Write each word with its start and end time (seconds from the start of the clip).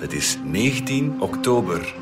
Het 0.00 0.12
is 0.12 0.38
19 0.44 1.20
oktober. 1.20 1.94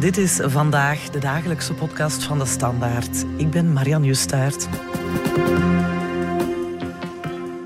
Dit 0.00 0.16
is 0.16 0.40
vandaag 0.42 1.10
de 1.10 1.18
dagelijkse 1.18 1.74
podcast 1.74 2.24
van 2.24 2.38
de 2.38 2.46
Standaard. 2.46 3.24
Ik 3.36 3.50
ben 3.50 3.72
Marian 3.72 4.04
Justaert. 4.04 4.68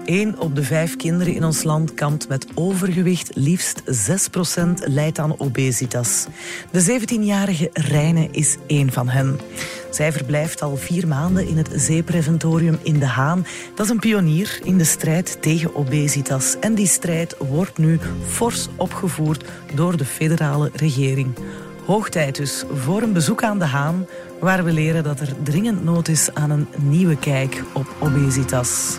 Eén 0.05 0.39
op 0.39 0.55
de 0.55 0.63
vijf 0.63 0.97
kinderen 0.97 1.35
in 1.35 1.45
ons 1.45 1.63
land 1.63 1.95
kampt 1.95 2.29
met 2.29 2.47
overgewicht. 2.55 3.31
Liefst 3.35 3.83
6% 3.83 4.71
lijdt 4.85 5.19
aan 5.19 5.41
obesitas. 5.41 6.27
De 6.71 7.01
17-jarige 7.01 7.71
Reine 7.73 8.29
is 8.31 8.57
één 8.67 8.93
van 8.93 9.09
hen. 9.09 9.39
Zij 9.91 10.13
verblijft 10.13 10.63
al 10.63 10.77
vier 10.77 11.09
maanden 11.09 11.49
in 11.49 11.57
het 11.57 11.71
zeepreventorium 11.75 12.79
in 12.83 12.99
De 12.99 13.07
Haan. 13.07 13.47
Dat 13.75 13.87
is 13.87 13.93
een 13.93 13.99
pionier 13.99 14.61
in 14.63 14.79
de 14.79 14.85
strijd 14.85 15.43
tegen 15.43 15.75
obesitas. 15.75 16.59
En 16.61 16.75
die 16.75 16.87
strijd 16.87 17.37
wordt 17.39 17.79
nu 17.79 17.99
fors 18.27 18.69
opgevoerd 18.77 19.45
door 19.75 19.97
de 19.97 20.05
federale 20.05 20.71
regering. 20.75 21.35
Hoog 21.87 22.09
tijd 22.09 22.37
dus 22.37 22.65
voor 22.73 23.03
een 23.03 23.13
bezoek 23.13 23.43
aan 23.43 23.59
De 23.59 23.65
Haan, 23.65 24.07
waar 24.41 24.65
we 24.65 24.73
leren 24.73 25.03
dat 25.03 25.21
er 25.21 25.33
dringend 25.43 25.85
nood 25.85 26.09
is 26.09 26.35
aan 26.35 26.51
een 26.51 26.67
nieuwe 26.77 27.17
kijk 27.17 27.63
op 27.73 27.87
obesitas. 27.99 28.99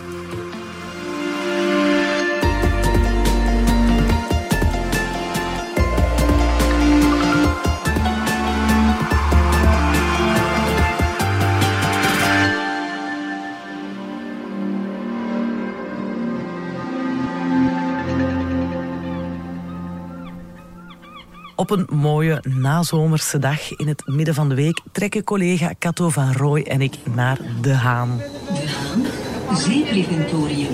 Op 21.60 21.70
een 21.70 21.86
mooie 21.90 22.42
nazomerse 22.48 23.38
dag 23.38 23.76
in 23.76 23.88
het 23.88 24.02
midden 24.06 24.34
van 24.34 24.48
de 24.48 24.54
week 24.54 24.80
trekken 24.92 25.24
collega 25.24 25.72
Cato 25.78 26.08
van 26.08 26.32
Rooij 26.32 26.66
en 26.66 26.80
ik 26.80 26.94
naar 27.14 27.38
De 27.60 27.72
Haan. 27.72 28.16
De 28.16 28.68
Haan, 28.68 29.56
Zeepreventorium. 29.56 30.72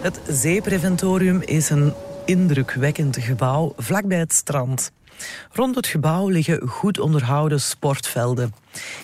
Het 0.00 0.20
Zeepreventorium 0.28 1.40
is 1.40 1.70
een 1.70 1.92
indrukwekkend 2.24 3.16
gebouw 3.16 3.72
vlakbij 3.76 4.18
het 4.18 4.32
strand. 4.32 4.92
Rond 5.52 5.74
het 5.74 5.86
gebouw 5.86 6.28
liggen 6.28 6.68
goed 6.68 6.98
onderhouden 7.00 7.60
sportvelden. 7.60 8.54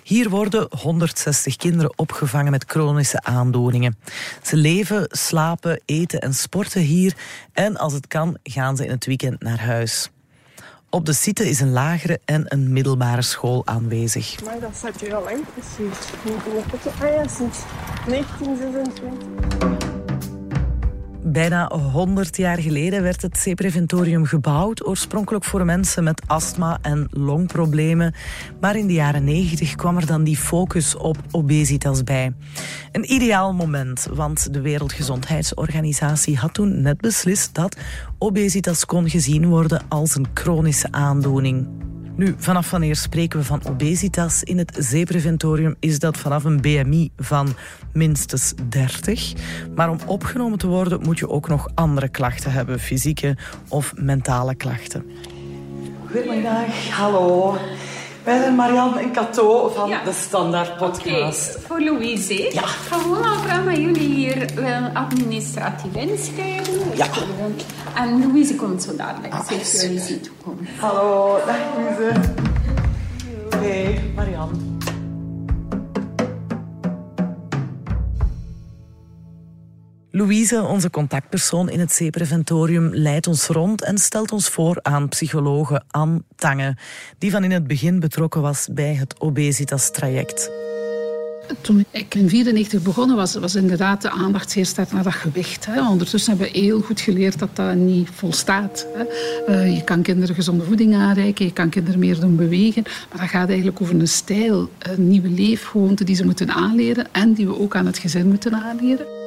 Hier 0.02 0.28
worden 0.28 0.66
160 0.78 1.56
kinderen 1.56 1.98
opgevangen 1.98 2.50
met 2.50 2.64
chronische 2.66 3.22
aandoeningen. 3.22 3.98
Ze 4.42 4.56
leven, 4.56 5.06
slapen, 5.08 5.80
eten 5.84 6.20
en 6.20 6.34
sporten 6.34 6.82
hier 6.82 7.16
en 7.52 7.76
als 7.76 7.92
het 7.92 8.06
kan 8.06 8.38
gaan 8.42 8.76
ze 8.76 8.84
in 8.84 8.90
het 8.90 9.06
weekend 9.06 9.42
naar 9.42 9.60
huis. 9.60 10.10
Op 10.94 11.06
de 11.06 11.12
site 11.12 11.48
is 11.48 11.60
een 11.60 11.72
lagere 11.72 12.20
en 12.24 12.44
een 12.48 12.72
middelbare 12.72 13.22
school 13.22 13.62
aanwezig. 13.66 14.44
Maar 14.44 14.60
dat 14.60 14.70
staat 14.76 15.00
hier 15.00 15.14
al 15.14 15.22
lang 15.22 15.44
precies. 15.54 15.98
Ah 17.00 17.08
ja, 17.08 17.28
sinds 17.28 17.58
1926. 18.06 19.73
Bijna 21.26 21.70
100 21.92 22.36
jaar 22.36 22.58
geleden 22.58 23.02
werd 23.02 23.22
het 23.22 23.38
C-preventorium 23.42 24.24
gebouwd, 24.24 24.86
oorspronkelijk 24.86 25.44
voor 25.44 25.64
mensen 25.64 26.04
met 26.04 26.22
astma 26.26 26.78
en 26.82 27.08
longproblemen. 27.10 28.14
Maar 28.60 28.76
in 28.76 28.86
de 28.86 28.92
jaren 28.92 29.24
90 29.24 29.74
kwam 29.74 29.96
er 29.96 30.06
dan 30.06 30.24
die 30.24 30.36
focus 30.36 30.96
op 30.96 31.16
obesitas 31.30 32.02
bij. 32.02 32.32
Een 32.92 33.12
ideaal 33.12 33.54
moment, 33.54 34.06
want 34.12 34.52
de 34.52 34.60
Wereldgezondheidsorganisatie 34.60 36.36
had 36.36 36.54
toen 36.54 36.82
net 36.82 37.00
beslist 37.00 37.54
dat 37.54 37.76
obesitas 38.18 38.84
kon 38.84 39.10
gezien 39.10 39.46
worden 39.46 39.82
als 39.88 40.14
een 40.14 40.26
chronische 40.34 40.88
aandoening. 40.90 41.66
Nu, 42.16 42.34
vanaf 42.38 42.70
wanneer 42.70 42.96
spreken 42.96 43.38
we 43.38 43.44
van 43.44 43.62
obesitas? 43.68 44.42
In 44.42 44.58
het 44.58 44.76
zeepreventorium 44.78 45.74
is 45.80 45.98
dat 45.98 46.16
vanaf 46.16 46.44
een 46.44 46.60
BMI 46.60 47.10
van 47.16 47.48
minstens 47.92 48.54
30. 48.68 49.32
Maar 49.74 49.90
om 49.90 49.98
opgenomen 50.06 50.58
te 50.58 50.66
worden 50.66 51.02
moet 51.02 51.18
je 51.18 51.28
ook 51.28 51.48
nog 51.48 51.68
andere 51.74 52.08
klachten 52.08 52.52
hebben, 52.52 52.80
fysieke 52.80 53.36
of 53.68 53.92
mentale 53.96 54.54
klachten. 54.54 55.04
Goedemiddag, 56.10 56.88
hallo. 56.90 57.56
Wij 58.24 58.38
zijn 58.38 58.54
Marianne 58.54 59.00
en 59.00 59.12
Cato 59.12 59.68
van 59.68 59.88
Ja. 59.88 60.02
de 60.04 60.12
Standaard 60.12 60.76
Podcast. 60.76 61.58
Voor 61.66 61.80
Louise. 61.80 62.52
Ja. 62.52 62.62
Gewoon 62.62 63.16
vragen 63.42 63.64
met 63.64 63.76
jullie 63.76 64.14
hier 64.14 64.50
wel 64.54 64.88
administratief 64.92 65.94
inschrijven. 65.94 66.96
Ja. 66.96 67.06
En 67.96 68.20
Louise 68.26 68.54
komt 68.54 68.82
zo 68.82 68.96
dadelijk. 68.96 69.32
Ah, 69.32 69.46
Ze 69.46 69.54
heeft 69.54 69.68
zien 70.06 70.20
toekomen. 70.20 70.66
Hallo, 70.78 71.38
dag 71.46 71.56
Louise. 71.76 72.20
Hey, 73.56 74.12
Marianne. 74.14 74.56
Louise, 80.16 80.62
onze 80.62 80.90
contactpersoon 80.90 81.68
in 81.68 81.80
het 81.80 81.92
zeepreventorium, 81.92 82.94
leidt 82.94 83.26
ons 83.26 83.46
rond 83.46 83.82
en 83.82 83.98
stelt 83.98 84.32
ons 84.32 84.48
voor 84.48 84.78
aan 84.82 85.08
psychologe 85.08 85.82
Anne 85.90 86.22
Tange, 86.36 86.76
die 87.18 87.30
van 87.30 87.44
in 87.44 87.50
het 87.50 87.66
begin 87.66 88.00
betrokken 88.00 88.42
was 88.42 88.68
bij 88.72 88.94
het 88.94 89.20
obesitas-traject. 89.20 90.50
Toen 91.60 91.78
ik 91.78 91.86
in 92.14 92.28
1994 92.28 92.82
begonnen 92.82 93.16
was, 93.16 93.34
was 93.34 93.54
inderdaad 93.54 94.02
de 94.02 94.10
aandacht 94.10 94.50
zeer 94.50 94.66
sterk 94.66 94.92
naar 94.92 95.02
dat 95.02 95.14
gewicht. 95.14 95.66
Hè. 95.66 95.88
Ondertussen 95.88 96.36
hebben 96.36 96.52
we 96.52 96.58
heel 96.58 96.80
goed 96.80 97.00
geleerd 97.00 97.38
dat 97.38 97.56
dat 97.56 97.74
niet 97.74 98.08
volstaat. 98.12 98.86
Hè. 98.94 99.04
Eh, 99.52 99.74
je 99.74 99.84
kan 99.84 100.02
kinderen 100.02 100.34
gezonde 100.34 100.64
voeding 100.64 100.94
aanreiken, 100.94 101.44
je 101.44 101.52
kan 101.52 101.68
kinderen 101.68 101.98
meer 101.98 102.20
doen 102.20 102.36
bewegen. 102.36 102.82
Maar 102.82 103.20
dat 103.20 103.28
gaat 103.28 103.48
eigenlijk 103.48 103.80
over 103.80 103.94
een 103.94 104.08
stijl, 104.08 104.70
een 104.78 105.08
nieuwe 105.08 105.28
leefgewoonte 105.28 106.04
die 106.04 106.16
ze 106.16 106.24
moeten 106.24 106.50
aanleren 106.50 107.06
en 107.12 107.32
die 107.32 107.46
we 107.46 107.58
ook 107.58 107.76
aan 107.76 107.86
het 107.86 107.98
gezin 107.98 108.28
moeten 108.28 108.54
aanleren. 108.54 109.23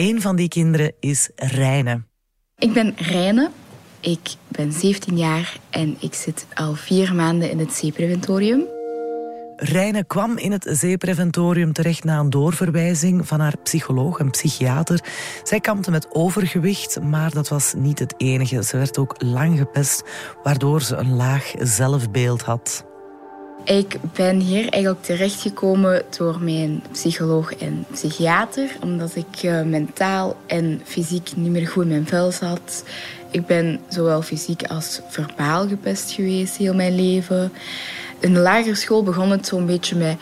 Een 0.00 0.20
van 0.20 0.36
die 0.36 0.48
kinderen 0.48 0.92
is 1.00 1.30
Reine. 1.36 2.02
Ik 2.58 2.72
ben 2.72 2.94
Reine. 2.96 3.50
Ik 4.00 4.34
ben 4.48 4.72
17 4.72 5.16
jaar 5.16 5.58
en 5.70 5.96
ik 5.98 6.14
zit 6.14 6.46
al 6.54 6.74
vier 6.74 7.14
maanden 7.14 7.50
in 7.50 7.58
het 7.58 7.72
zeepreventorium. 7.72 8.64
Reine 9.56 10.04
kwam 10.04 10.36
in 10.38 10.52
het 10.52 10.66
zeepreventorium 10.70 11.72
terecht 11.72 12.04
na 12.04 12.18
een 12.18 12.30
doorverwijzing 12.30 13.26
van 13.26 13.40
haar 13.40 13.56
psycholoog 13.62 14.18
en 14.18 14.30
psychiater. 14.30 15.04
Zij 15.42 15.60
kampte 15.60 15.90
met 15.90 16.14
overgewicht, 16.14 17.00
maar 17.00 17.30
dat 17.30 17.48
was 17.48 17.74
niet 17.76 17.98
het 17.98 18.14
enige. 18.16 18.62
Ze 18.64 18.76
werd 18.76 18.98
ook 18.98 19.22
lang 19.22 19.58
gepest, 19.58 20.02
waardoor 20.42 20.82
ze 20.82 20.96
een 20.96 21.16
laag 21.16 21.52
zelfbeeld 21.58 22.42
had. 22.42 22.84
Ik 23.64 23.96
ben 24.14 24.40
hier 24.40 24.68
eigenlijk 24.68 25.02
terechtgekomen 25.02 26.02
door 26.16 26.38
mijn 26.40 26.82
psycholoog 26.92 27.54
en 27.54 27.84
psychiater, 27.92 28.76
omdat 28.82 29.16
ik 29.16 29.42
eh, 29.42 29.62
mentaal 29.62 30.36
en 30.46 30.80
fysiek 30.84 31.30
niet 31.36 31.50
meer 31.50 31.66
goed 31.66 31.82
in 31.82 31.88
mijn 31.88 32.06
vel 32.06 32.32
zat. 32.32 32.84
Ik 33.30 33.46
ben 33.46 33.80
zowel 33.88 34.22
fysiek 34.22 34.62
als 34.62 35.00
verbaal 35.08 35.68
gepest 35.68 36.10
geweest 36.10 36.56
heel 36.56 36.74
mijn 36.74 36.94
leven. 36.94 37.52
In 38.18 38.34
de 38.34 38.40
lagere 38.40 38.74
school 38.74 39.02
begon 39.02 39.30
het 39.30 39.46
zo'n 39.46 39.66
beetje 39.66 39.96
met 39.96 40.16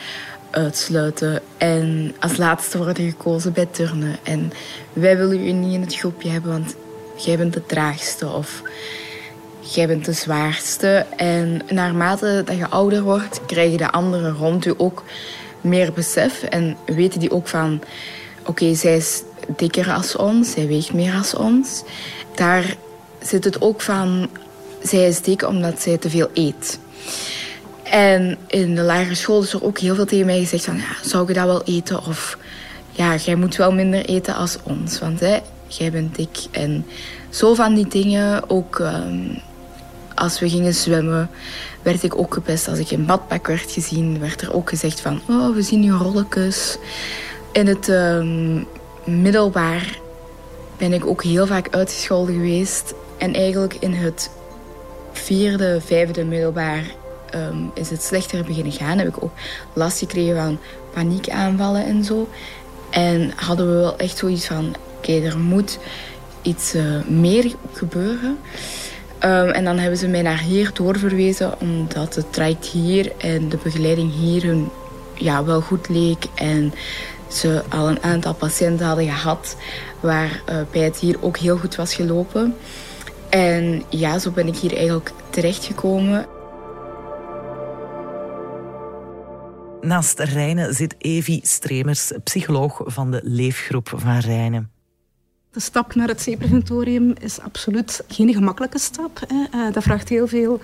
uitsluiten 0.51 1.41
en 1.57 2.15
als 2.21 2.37
laatste 2.37 2.79
worden 2.79 3.11
gekozen 3.11 3.53
bij 3.53 3.67
turnen. 3.67 4.17
En 4.23 4.53
wij 4.93 5.17
willen 5.17 5.47
u 5.47 5.53
niet 5.53 5.73
in 5.73 5.81
het 5.81 5.97
groepje 5.97 6.29
hebben, 6.29 6.51
want 6.51 6.75
jij 7.17 7.37
bent 7.37 7.53
de 7.53 7.67
traagste 7.67 8.29
of 8.29 8.63
jij 9.75 9.87
bent 9.87 10.05
de 10.05 10.13
zwaarste. 10.13 11.07
En 11.17 11.61
naarmate 11.71 12.43
dat 12.45 12.57
je 12.57 12.69
ouder 12.69 13.03
wordt, 13.03 13.41
krijgen 13.47 13.79
de 13.79 13.91
anderen 13.91 14.35
rond 14.35 14.67
u 14.67 14.75
ook 14.77 15.05
meer 15.61 15.93
besef. 15.93 16.43
En 16.43 16.77
weten 16.87 17.21
die 17.21 17.31
ook 17.31 17.49
van, 17.49 17.83
oké, 18.47 18.75
zij 18.75 18.97
is 18.97 19.23
dikker 19.57 19.93
als 19.93 20.17
ons, 20.17 20.51
zij 20.51 20.67
weegt 20.67 20.93
meer 20.93 21.15
als 21.15 21.35
ons. 21.35 21.83
Daar 22.35 22.77
zit 23.23 23.45
het 23.45 23.61
ook 23.61 23.81
van, 23.81 24.29
zij 24.83 25.09
is 25.09 25.21
dik 25.21 25.47
omdat 25.47 25.81
zij 25.81 25.97
te 25.97 26.11
veel 26.11 26.31
eet. 26.35 26.79
En 27.83 28.39
in 28.47 28.75
de 28.75 28.83
lagere 28.83 29.15
school 29.15 29.43
is 29.43 29.53
er 29.53 29.65
ook 29.65 29.79
heel 29.79 29.95
veel 29.95 30.07
tegen 30.07 30.27
mij 30.27 30.39
gezegd 30.39 30.65
van, 30.65 30.77
ja, 30.77 31.09
zou 31.09 31.29
je 31.29 31.35
dat 31.35 31.45
wel 31.45 31.63
eten? 31.65 32.07
Of 32.07 32.39
ja, 32.91 33.17
jij 33.17 33.35
moet 33.35 33.57
wel 33.57 33.73
minder 33.73 34.05
eten 34.05 34.35
als 34.35 34.59
ons, 34.63 34.99
want 34.99 35.21
hè, 35.21 35.39
jij 35.67 35.91
bent 35.91 36.17
dik. 36.17 36.39
En 36.51 36.87
zo 37.31 37.55
van 37.55 37.75
die 37.75 37.89
dingen, 37.89 38.51
ook 38.51 38.81
ehm, 38.81 39.29
als 40.19 40.41
we 40.41 40.49
gingen 40.49 40.75
zwemmen, 40.75 41.31
werd 41.83 42.03
ik 42.03 42.19
ook 42.19 42.35
gepest. 42.35 42.69
Als 42.69 42.79
ik 42.79 42.91
in 42.91 43.07
badpak 43.07 43.47
werd 43.47 43.71
gezien, 43.71 44.19
werd 44.21 44.41
er 44.41 44.55
ook 44.55 44.69
gezegd 44.69 45.01
van, 45.01 45.21
oh, 45.29 45.55
we 45.55 45.63
zien 45.63 45.83
je 45.83 45.91
rolletjes. 45.91 46.79
In 47.53 47.67
het 47.67 47.89
ehm, 47.89 48.63
middelbaar 49.05 49.99
ben 50.77 50.93
ik 50.93 51.07
ook 51.07 51.23
heel 51.23 51.47
vaak 51.47 51.69
uitgescholden 51.71 52.35
geweest. 52.35 52.95
En 53.19 53.35
eigenlijk 53.35 53.75
in 53.75 53.93
het 53.93 54.31
vierde, 55.13 55.81
vijfde 55.85 56.25
middelbaar 56.25 56.85
ehm, 57.31 57.57
is 57.75 57.91
het 57.91 58.03
slechter 58.03 58.45
beginnen 58.45 58.73
gaan. 58.73 58.99
Heb 58.99 59.09
ik 59.09 59.23
ook 59.23 59.33
last 59.73 59.99
gekregen 59.99 60.37
van 60.37 60.59
paniekaanvallen 60.95 61.85
en 61.85 62.05
zo. 62.05 62.29
En 62.91 63.33
hadden 63.37 63.67
we 63.67 63.75
wel 63.75 63.97
echt 63.97 64.19
zoiets 64.19 64.47
van, 64.47 64.75
oké, 64.97 65.13
er 65.13 65.39
moet 65.39 65.79
iets 66.43 66.75
uh, 66.75 67.05
meer 67.07 67.55
gebeuren. 67.73 68.39
Um, 69.25 69.49
en 69.49 69.65
dan 69.65 69.79
hebben 69.79 69.99
ze 69.99 70.09
mij 70.09 70.23
naar 70.23 70.41
hier 70.41 70.71
doorverwezen, 70.73 71.61
omdat 71.61 72.15
het 72.15 72.33
traject 72.33 72.67
hier 72.67 73.13
en 73.17 73.49
de 73.49 73.59
begeleiding 73.63 74.13
hier 74.13 74.43
hun 74.43 74.69
ja, 75.15 75.45
wel 75.45 75.61
goed 75.61 75.89
leek. 75.89 76.25
En 76.35 76.73
ze 77.29 77.63
al 77.69 77.89
een 77.89 78.03
aantal 78.03 78.35
patiënten 78.35 78.87
hadden 78.87 79.05
gehad 79.05 79.57
waarbij 80.01 80.81
uh, 80.81 80.87
het 80.87 80.99
hier 80.99 81.17
ook 81.21 81.37
heel 81.37 81.59
goed 81.59 81.77
was 81.77 81.95
gelopen. 81.95 82.57
En 83.29 83.83
ja, 83.89 84.19
zo 84.19 84.31
ben 84.31 84.47
ik 84.47 84.57
hier 84.57 84.77
eigenlijk 84.77 85.13
terechtgekomen. 85.31 86.27
Naast 89.81 90.19
Rijnen 90.19 90.75
zit 90.75 90.95
Evi 90.99 91.41
Stremers, 91.43 92.13
psycholoog 92.25 92.81
van 92.85 93.11
de 93.11 93.21
leefgroep 93.25 93.93
van 93.97 94.19
Rijnen. 94.19 94.78
De 95.53 95.61
stap 95.61 95.95
naar 95.95 96.09
het 96.09 96.23
C-preventorium 96.23 97.15
is 97.21 97.41
absoluut 97.41 98.05
geen 98.09 98.33
gemakkelijke 98.33 98.79
stap. 98.79 99.21
Hè. 99.27 99.59
Uh, 99.59 99.73
dat 99.73 99.83
vraagt 99.83 100.09
heel 100.09 100.27
veel 100.27 100.61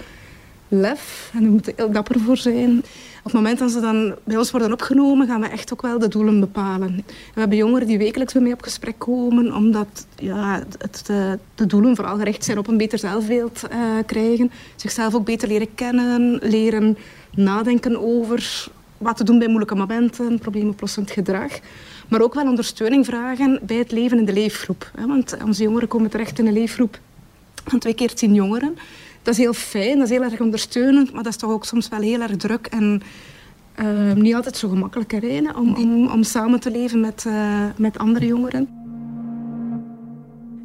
lef 0.68 1.30
en 1.34 1.42
we 1.42 1.48
moeten 1.48 1.72
heel 1.76 1.90
dapper 1.90 2.20
voor 2.20 2.36
zijn. 2.36 2.78
Op 3.18 3.24
het 3.24 3.32
moment 3.32 3.58
dat 3.58 3.70
ze 3.70 3.80
dan 3.80 4.14
bij 4.24 4.36
ons 4.36 4.50
worden 4.50 4.72
opgenomen, 4.72 5.26
gaan 5.26 5.40
we 5.40 5.46
echt 5.46 5.72
ook 5.72 5.82
wel 5.82 5.98
de 5.98 6.08
doelen 6.08 6.40
bepalen. 6.40 7.04
We 7.06 7.40
hebben 7.40 7.58
jongeren 7.58 7.86
die 7.86 7.98
wekelijks 7.98 8.34
mij 8.34 8.52
op 8.52 8.62
gesprek 8.62 8.98
komen, 8.98 9.54
omdat 9.54 10.06
ja, 10.16 10.62
het, 10.78 11.02
de, 11.06 11.38
de 11.54 11.66
doelen 11.66 11.96
vooral 11.96 12.16
gericht 12.16 12.44
zijn 12.44 12.58
op 12.58 12.68
een 12.68 12.76
beter 12.76 12.98
zelfbeeld 12.98 13.62
uh, 13.72 13.78
krijgen. 14.06 14.50
Zichzelf 14.76 15.14
ook 15.14 15.24
beter 15.24 15.48
leren 15.48 15.74
kennen, 15.74 16.38
leren 16.42 16.96
nadenken 17.34 18.00
over 18.00 18.68
wat 18.98 19.16
te 19.16 19.24
doen 19.24 19.38
bij 19.38 19.48
moeilijke 19.48 19.74
momenten, 19.74 20.38
probleemoplossend 20.38 21.10
gedrag. 21.10 21.52
Maar 22.08 22.20
ook 22.20 22.34
wel 22.34 22.48
ondersteuning 22.48 23.04
vragen 23.04 23.60
bij 23.62 23.76
het 23.76 23.92
leven 23.92 24.18
in 24.18 24.24
de 24.24 24.32
leefgroep. 24.32 24.90
Want 25.06 25.36
onze 25.44 25.62
jongeren 25.62 25.88
komen 25.88 26.10
terecht 26.10 26.38
in 26.38 26.46
een 26.46 26.52
leefgroep 26.52 26.98
van 27.64 27.78
twee 27.78 27.94
keer 27.94 28.14
tien 28.14 28.34
jongeren. 28.34 28.76
Dat 29.22 29.34
is 29.34 29.40
heel 29.40 29.52
fijn, 29.52 29.98
dat 29.98 30.10
is 30.10 30.16
heel 30.16 30.22
erg 30.22 30.40
ondersteunend, 30.40 31.12
maar 31.12 31.22
dat 31.22 31.32
is 31.32 31.38
toch 31.38 31.50
ook 31.50 31.64
soms 31.64 31.88
wel 31.88 32.00
heel 32.00 32.20
erg 32.20 32.36
druk 32.36 32.66
en 32.66 33.02
uh, 33.80 34.12
niet 34.12 34.34
altijd 34.34 34.56
zo 34.56 34.68
gemakkelijk 34.68 35.12
erin 35.12 35.56
om, 35.56 35.74
om, 35.74 36.08
om, 36.08 36.22
samen 36.22 36.60
te 36.60 36.70
leven 36.70 37.00
met, 37.00 37.24
uh, 37.26 37.64
met 37.76 37.98
andere 37.98 38.26
jongeren. 38.26 38.83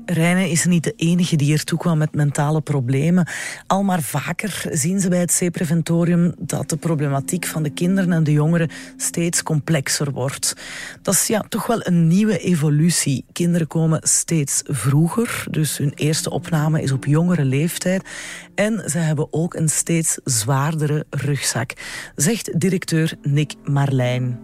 Reine 0.09 0.49
is 0.49 0.65
niet 0.65 0.83
de 0.83 0.93
enige 0.95 1.35
die 1.35 1.53
ertoe 1.53 1.77
kwam 1.77 1.97
met 1.97 2.15
mentale 2.15 2.61
problemen. 2.61 3.27
Al 3.67 3.83
maar 3.83 4.01
vaker 4.01 4.65
zien 4.71 4.99
ze 4.99 5.09
bij 5.09 5.19
het 5.19 5.41
C-preventorium 5.43 6.33
dat 6.37 6.69
de 6.69 6.77
problematiek 6.77 7.45
van 7.45 7.63
de 7.63 7.69
kinderen 7.69 8.11
en 8.11 8.23
de 8.23 8.31
jongeren 8.31 8.69
steeds 8.97 9.43
complexer 9.43 10.11
wordt. 10.11 10.53
Dat 11.01 11.13
is 11.13 11.27
ja, 11.27 11.45
toch 11.49 11.67
wel 11.67 11.79
een 11.83 12.07
nieuwe 12.07 12.39
evolutie. 12.39 13.25
Kinderen 13.31 13.67
komen 13.67 13.99
steeds 14.03 14.61
vroeger, 14.65 15.43
dus 15.51 15.77
hun 15.77 15.91
eerste 15.95 16.29
opname 16.29 16.81
is 16.81 16.91
op 16.91 17.05
jongere 17.05 17.45
leeftijd. 17.45 18.09
En 18.55 18.89
ze 18.89 18.97
hebben 18.97 19.27
ook 19.33 19.53
een 19.53 19.69
steeds 19.69 20.17
zwaardere 20.23 21.05
rugzak, 21.09 21.73
zegt 22.15 22.59
directeur 22.59 23.13
Nick 23.21 23.53
Marlijn. 23.63 24.39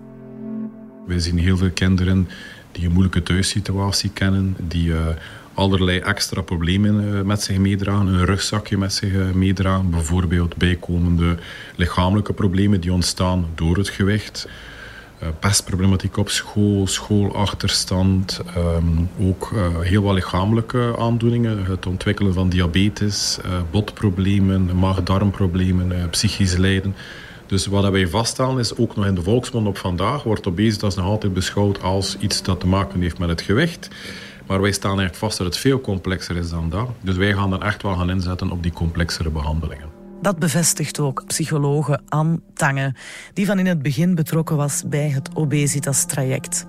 We 1.07 1.19
zien 1.19 1.38
heel 1.38 1.57
veel 1.57 1.71
kinderen 1.71 2.27
die 2.71 2.85
een 2.85 2.91
moeilijke 2.91 3.23
thuissituatie 3.23 4.09
kennen, 4.09 4.56
die 4.68 4.88
uh, 4.89 5.07
allerlei 5.56 6.00
extra 6.00 6.42
problemen 6.42 7.18
eh, 7.18 7.22
met 7.22 7.42
zich 7.42 7.57
meedragen, 7.57 8.07
een 8.07 8.25
rugzakje 8.25 8.78
met 8.78 8.94
zich 8.94 9.13
eh, 9.13 9.31
meedragen, 9.31 9.90
bijvoorbeeld 9.90 10.56
bijkomende 10.56 11.38
lichamelijke 11.75 12.34
problemen 12.34 12.81
die 12.81 12.94
ontstaan 12.94 13.46
door 13.56 13.78
het 13.78 13.90
gewicht. 13.90 14.48
Uh, 15.24 15.30
pestproblematiek 15.40 16.18
op 16.18 16.30
school, 16.30 16.88
schoolachterstand, 16.88 18.42
um, 18.57 19.10
ook 19.19 19.52
heel 19.81 20.02
wat 20.02 20.13
lichamelijke 20.13 20.96
aandoeningen, 20.98 21.66
het 21.66 21.86
ontwikkelen 21.86 22.34
van 22.34 22.50
diabetes, 22.50 23.38
botproblemen, 23.72 24.78
maag-darmproblemen, 24.80 26.10
psychisch 26.10 26.56
lijden. 26.56 26.96
Dus 27.48 27.66
wat 27.66 27.90
wij 27.90 28.07
vaststellen 28.07 28.60
is, 28.60 28.78
ook 28.78 28.96
nog 28.96 29.06
in 29.06 29.16
de 29.16 29.22
volksmond 29.22 29.68
op 29.68 29.78
vandaag, 29.78 30.24
wordt 30.24 30.48
obesitas 30.48 30.96
nog 30.96 31.06
altijd 31.06 31.34
beschouwd 31.34 31.81
als 31.81 32.18
iets 32.19 32.44
dat 32.44 32.60
te 32.60 32.68
maken 32.68 33.02
heeft 33.02 33.18
met 33.18 33.30
het 33.30 33.42
gewicht. 33.42 33.90
Maar 34.47 34.62
wij 34.62 34.71
staan 34.71 35.00
eigenlijk 35.00 35.19
vast 35.19 35.38
dat 35.38 35.47
het 35.47 35.57
veel 35.57 35.81
complexer 35.81 36.38
is 36.38 36.50
dan 36.50 36.69
dat. 36.69 36.89
Dus 37.01 37.15
wij 37.15 37.33
gaan 37.33 37.50
dan 37.50 37.63
echt 37.63 37.81
wel 37.81 37.95
gaan 37.95 38.09
inzetten 38.09 38.51
op 38.51 38.63
die 38.63 38.74
complexere 38.74 39.30
behandelingen. 39.30 39.89
Dat 40.21 40.39
bevestigt 40.39 41.00
ook 41.00 41.24
psychologe 41.27 42.00
Anne 42.07 42.39
Tange, 42.53 42.95
die 43.33 43.45
van 43.45 43.59
in 43.59 43.65
het 43.65 43.81
begin 43.81 44.15
betrokken 44.15 44.56
was 44.56 44.83
bij 44.86 45.09
het 45.09 45.30
obesitas-traject. 45.33 46.65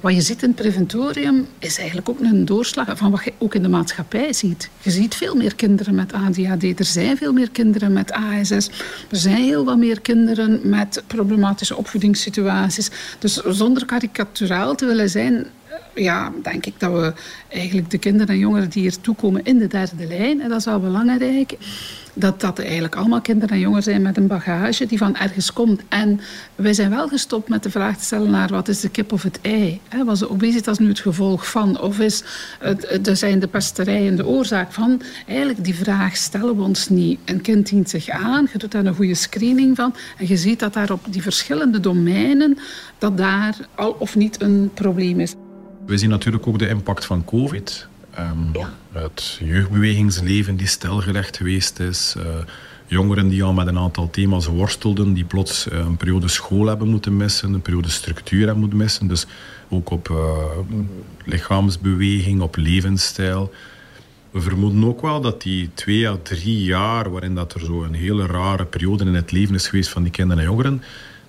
Wat 0.00 0.14
je 0.14 0.20
ziet 0.20 0.42
in 0.42 0.48
het 0.48 0.56
preventorium 0.56 1.46
is 1.58 1.78
eigenlijk 1.78 2.08
ook 2.08 2.20
een 2.20 2.44
doorslag 2.44 2.98
van 2.98 3.10
wat 3.10 3.24
je 3.24 3.32
ook 3.38 3.54
in 3.54 3.62
de 3.62 3.68
maatschappij 3.68 4.32
ziet. 4.32 4.70
Je 4.80 4.90
ziet 4.90 5.14
veel 5.14 5.34
meer 5.34 5.54
kinderen 5.54 5.94
met 5.94 6.12
ADHD, 6.12 6.78
er 6.78 6.84
zijn 6.84 7.16
veel 7.16 7.32
meer 7.32 7.50
kinderen 7.50 7.92
met 7.92 8.12
ASS, 8.12 8.68
er 9.10 9.16
zijn 9.16 9.36
heel 9.36 9.64
wat 9.64 9.76
meer 9.76 10.00
kinderen 10.00 10.60
met 10.68 11.02
problematische 11.06 11.76
opvoedingssituaties. 11.76 12.90
Dus 13.18 13.34
zonder 13.34 13.84
karikaturaal 13.86 14.74
te 14.74 14.86
willen 14.86 15.10
zijn, 15.10 15.46
ja, 15.94 16.32
denk 16.42 16.66
ik 16.66 16.74
dat 16.78 16.92
we 16.92 17.12
eigenlijk 17.48 17.90
de 17.90 17.98
kinderen 17.98 18.34
en 18.34 18.38
jongeren 18.38 18.70
die 18.70 18.82
hier 18.82 19.00
toekomen 19.00 19.44
in 19.44 19.58
de 19.58 19.66
derde 19.66 20.06
lijn, 20.06 20.40
en 20.40 20.48
dat 20.48 20.58
is 20.58 20.64
wel 20.64 20.80
belangrijk, 20.80 21.56
dat 22.14 22.40
dat 22.40 22.58
eigenlijk 22.58 22.94
allemaal 22.94 23.20
kinderen 23.20 23.54
en 23.54 23.60
jongeren 23.60 23.82
zijn 23.82 24.02
met 24.02 24.16
een 24.16 24.26
bagage 24.26 24.86
die 24.86 24.98
van 24.98 25.16
ergens 25.16 25.52
komt. 25.52 25.80
En 25.88 26.20
wij 26.54 26.72
zijn 26.72 26.90
wel 26.90 27.08
gestopt 27.08 27.48
met 27.48 27.62
de 27.62 27.70
vraag 27.70 27.96
te 27.96 28.04
stellen 28.04 28.30
naar 28.30 28.48
wat 28.48 28.68
is 28.68 28.80
de 28.80 28.88
kip 28.88 29.12
of 29.12 29.22
het 29.22 29.38
ei? 29.42 29.80
Was 30.04 30.18
de 30.18 30.30
obesitas 30.30 30.78
nu 30.78 30.88
het 30.88 31.00
gevolg 31.00 31.50
van? 31.50 31.80
Of 31.80 32.00
is 32.00 32.22
het, 32.58 33.10
zijn 33.12 33.38
de 33.38 33.46
pesterijen 33.46 34.16
de 34.16 34.26
oorzaak 34.26 34.72
van? 34.72 35.02
Eigenlijk 35.26 35.64
die 35.64 35.74
vraag 35.74 36.16
stellen 36.16 36.56
we 36.56 36.62
ons 36.62 36.88
niet. 36.88 37.20
Een 37.24 37.40
kind 37.40 37.68
dient 37.68 37.90
zich 37.90 38.08
aan, 38.08 38.48
je 38.52 38.58
doet 38.58 38.72
daar 38.72 38.84
een 38.84 38.94
goede 38.94 39.14
screening 39.14 39.76
van 39.76 39.94
en 40.18 40.28
je 40.28 40.36
ziet 40.36 40.60
dat 40.60 40.72
daar 40.72 40.92
op 40.92 41.00
die 41.10 41.22
verschillende 41.22 41.80
domeinen 41.80 42.58
dat 42.98 43.16
daar 43.16 43.56
al 43.74 43.96
of 43.98 44.16
niet 44.16 44.40
een 44.40 44.70
probleem 44.74 45.20
is. 45.20 45.34
We 45.86 45.98
zien 45.98 46.10
natuurlijk 46.10 46.46
ook 46.46 46.58
de 46.58 46.68
impact 46.68 47.04
van 47.04 47.24
COVID. 47.24 47.86
Um, 48.18 48.52
Het 48.92 49.40
jeugdbewegingsleven 49.44 50.56
die 50.56 50.66
stilgelegd 50.66 51.36
geweest 51.36 51.78
is. 51.78 52.14
Uh, 52.18 52.24
jongeren 52.86 53.28
die 53.28 53.42
al 53.42 53.52
met 53.52 53.66
een 53.66 53.78
aantal 53.78 54.10
thema's 54.10 54.46
worstelden, 54.46 55.12
die 55.12 55.24
plots 55.24 55.66
uh, 55.66 55.78
een 55.78 55.96
periode 55.96 56.28
school 56.28 56.66
hebben 56.66 56.88
moeten 56.88 57.16
missen, 57.16 57.52
een 57.52 57.62
periode 57.62 57.88
structuur 57.88 58.40
hebben 58.40 58.58
moeten 58.58 58.78
missen. 58.78 59.06
Dus 59.08 59.26
ook 59.68 59.90
op 59.90 60.08
uh, 60.08 60.18
lichaamsbeweging, 61.24 62.40
op 62.40 62.56
levensstijl. 62.56 63.52
We 64.30 64.40
vermoeden 64.40 64.84
ook 64.84 65.00
wel 65.00 65.20
dat 65.20 65.42
die 65.42 65.70
twee 65.74 66.08
à 66.08 66.18
drie 66.22 66.62
jaar, 66.62 67.10
waarin 67.10 67.34
dat 67.34 67.54
er 67.54 67.60
zo 67.60 67.82
een 67.82 67.94
hele 67.94 68.26
rare 68.26 68.64
periode 68.64 69.04
in 69.04 69.14
het 69.14 69.32
leven 69.32 69.54
is 69.54 69.68
geweest 69.68 69.90
van 69.90 70.02
die 70.02 70.12
kinderen 70.12 70.42
en 70.42 70.48
jongeren, 70.48 70.82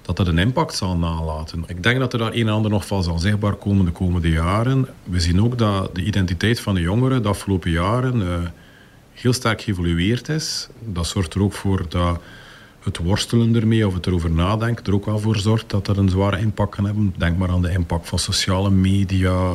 dat 0.06 0.18
dat 0.18 0.28
een 0.28 0.38
impact 0.38 0.76
zal 0.76 0.98
nalaten. 0.98 1.64
Ik 1.68 1.84
denk 1.84 2.00
dat 2.00 2.14
er 2.14 2.20
daar 2.20 2.34
een 2.34 2.48
en 2.48 2.54
ander 2.54 2.72
nog 2.72 2.88
van 2.88 3.04
zal 3.04 3.20
zichtbaar 3.20 3.54
komen 3.54 3.86
de 3.86 3.92
komende 3.92 4.30
jaren. 4.30 4.88
We 5.04 5.20
zien 5.20 5.42
ook 5.42 5.58
dat 5.58 5.96
de 5.96 6.04
identiteit 6.04 6.60
van 6.60 6.76
de 6.76 6.82
jongeren 6.82 7.22
de 7.22 7.28
afgelopen 7.28 7.72
jaren 7.72 8.22
uh, 8.22 8.28
heel 9.14 9.34
sterk 9.34 9.62
geëvolueerd 9.62 10.30
is. 10.30 10.70
Dat 10.80 11.08
zorgt 11.08 11.34
er 11.34 11.42
ook 11.42 11.54
voor 11.54 11.86
dat 11.90 12.20
het 12.84 12.98
worstelen 12.98 13.56
ermee 13.56 13.88
of 13.88 13.94
het 13.94 14.06
erover 14.06 14.32
nadenken 14.32 14.86
er 14.86 14.94
ook 14.94 15.06
wel 15.06 15.20
voor 15.20 15.38
zorgt 15.38 15.70
dat 15.70 15.86
dat 15.86 15.98
een 15.98 16.10
zware 16.10 16.40
impact 16.40 16.76
kan 16.76 16.86
hebben. 16.86 17.14
Denk 17.18 17.38
maar 17.38 17.50
aan 17.50 17.62
de 17.62 17.72
impact 17.72 18.10
van 18.10 18.20
sociale 18.20 18.70
media. 18.70 19.54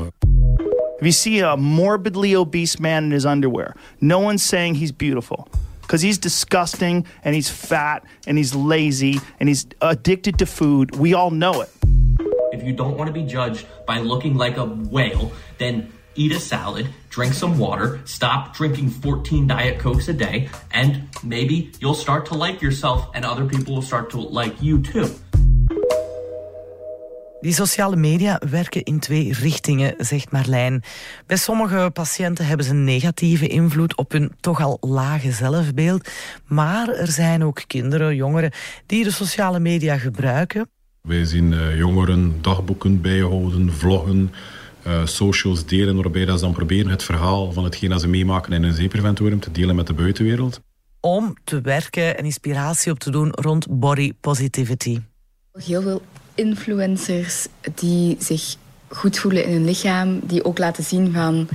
You 0.98 1.12
see 1.12 1.44
a 1.44 1.56
morbidly 1.56 2.36
obese 2.36 2.80
man 2.80 3.04
in 3.04 3.10
his 3.10 3.24
underwear, 3.24 3.76
no 3.98 4.20
one's 4.20 4.46
saying 4.46 4.78
he's 4.78 4.96
beautiful. 4.96 5.48
Because 5.90 6.02
he's 6.02 6.18
disgusting 6.18 7.04
and 7.24 7.34
he's 7.34 7.50
fat 7.50 8.04
and 8.24 8.38
he's 8.38 8.54
lazy 8.54 9.18
and 9.40 9.48
he's 9.48 9.66
addicted 9.80 10.38
to 10.38 10.46
food. 10.46 10.94
We 10.94 11.14
all 11.14 11.32
know 11.32 11.62
it. 11.62 11.68
If 12.52 12.62
you 12.62 12.72
don't 12.72 12.96
want 12.96 13.08
to 13.08 13.12
be 13.12 13.24
judged 13.24 13.66
by 13.88 13.98
looking 13.98 14.36
like 14.36 14.56
a 14.56 14.66
whale, 14.66 15.32
then 15.58 15.92
eat 16.14 16.30
a 16.30 16.38
salad, 16.38 16.86
drink 17.08 17.34
some 17.34 17.58
water, 17.58 18.00
stop 18.04 18.54
drinking 18.54 18.90
14 18.90 19.48
Diet 19.48 19.80
Cokes 19.80 20.06
a 20.06 20.12
day, 20.12 20.48
and 20.70 21.08
maybe 21.24 21.72
you'll 21.80 21.94
start 21.94 22.24
to 22.26 22.34
like 22.34 22.62
yourself 22.62 23.10
and 23.16 23.24
other 23.24 23.44
people 23.44 23.74
will 23.74 23.82
start 23.82 24.10
to 24.10 24.20
like 24.20 24.62
you 24.62 24.80
too. 24.80 25.12
Die 27.40 27.52
sociale 27.52 27.96
media 27.96 28.40
werken 28.50 28.82
in 28.82 28.98
twee 28.98 29.32
richtingen, 29.32 29.94
zegt 29.98 30.32
Marlijn. 30.32 30.82
Bij 31.26 31.36
sommige 31.36 31.90
patiënten 31.92 32.46
hebben 32.46 32.66
ze 32.66 32.72
een 32.72 32.84
negatieve 32.84 33.46
invloed 33.46 33.96
op 33.96 34.12
hun 34.12 34.32
toch 34.40 34.62
al 34.62 34.76
lage 34.80 35.32
zelfbeeld. 35.32 36.08
Maar 36.46 36.88
er 36.88 37.06
zijn 37.06 37.44
ook 37.44 37.62
kinderen, 37.66 38.14
jongeren, 38.14 38.52
die 38.86 39.04
de 39.04 39.10
sociale 39.10 39.60
media 39.60 39.98
gebruiken. 39.98 40.68
Wij 41.02 41.24
zien 41.24 41.52
uh, 41.52 41.76
jongeren 41.78 42.38
dagboeken 42.40 43.00
bijhouden, 43.00 43.72
vloggen, 43.72 44.32
uh, 44.86 45.06
socials 45.06 45.66
delen, 45.66 45.96
waarbij 45.96 46.26
ze 46.26 46.40
dan 46.40 46.52
proberen 46.52 46.90
het 46.90 47.02
verhaal 47.02 47.52
van 47.52 47.64
hetgeen 47.64 47.90
dat 47.90 48.00
ze 48.00 48.08
meemaken 48.08 48.52
in 48.52 48.62
een 48.62 48.74
zeepreventorium 48.74 49.40
te 49.40 49.52
delen 49.52 49.76
met 49.76 49.86
de 49.86 49.94
buitenwereld. 49.94 50.60
Om 51.00 51.34
te 51.44 51.60
werken 51.60 52.18
en 52.18 52.24
inspiratie 52.24 52.92
op 52.92 52.98
te 52.98 53.10
doen 53.10 53.30
rond 53.30 53.66
body 53.80 54.12
positivity. 54.20 55.00
Heel 55.52 55.82
veel 55.82 56.02
influencers 56.34 57.46
die 57.74 58.16
zich 58.18 58.56
goed 58.88 59.18
voelen 59.18 59.44
in 59.44 59.52
hun 59.52 59.64
lichaam, 59.64 60.20
die 60.22 60.44
ook 60.44 60.58
laten 60.58 60.84
zien 60.84 61.12
van 61.12 61.48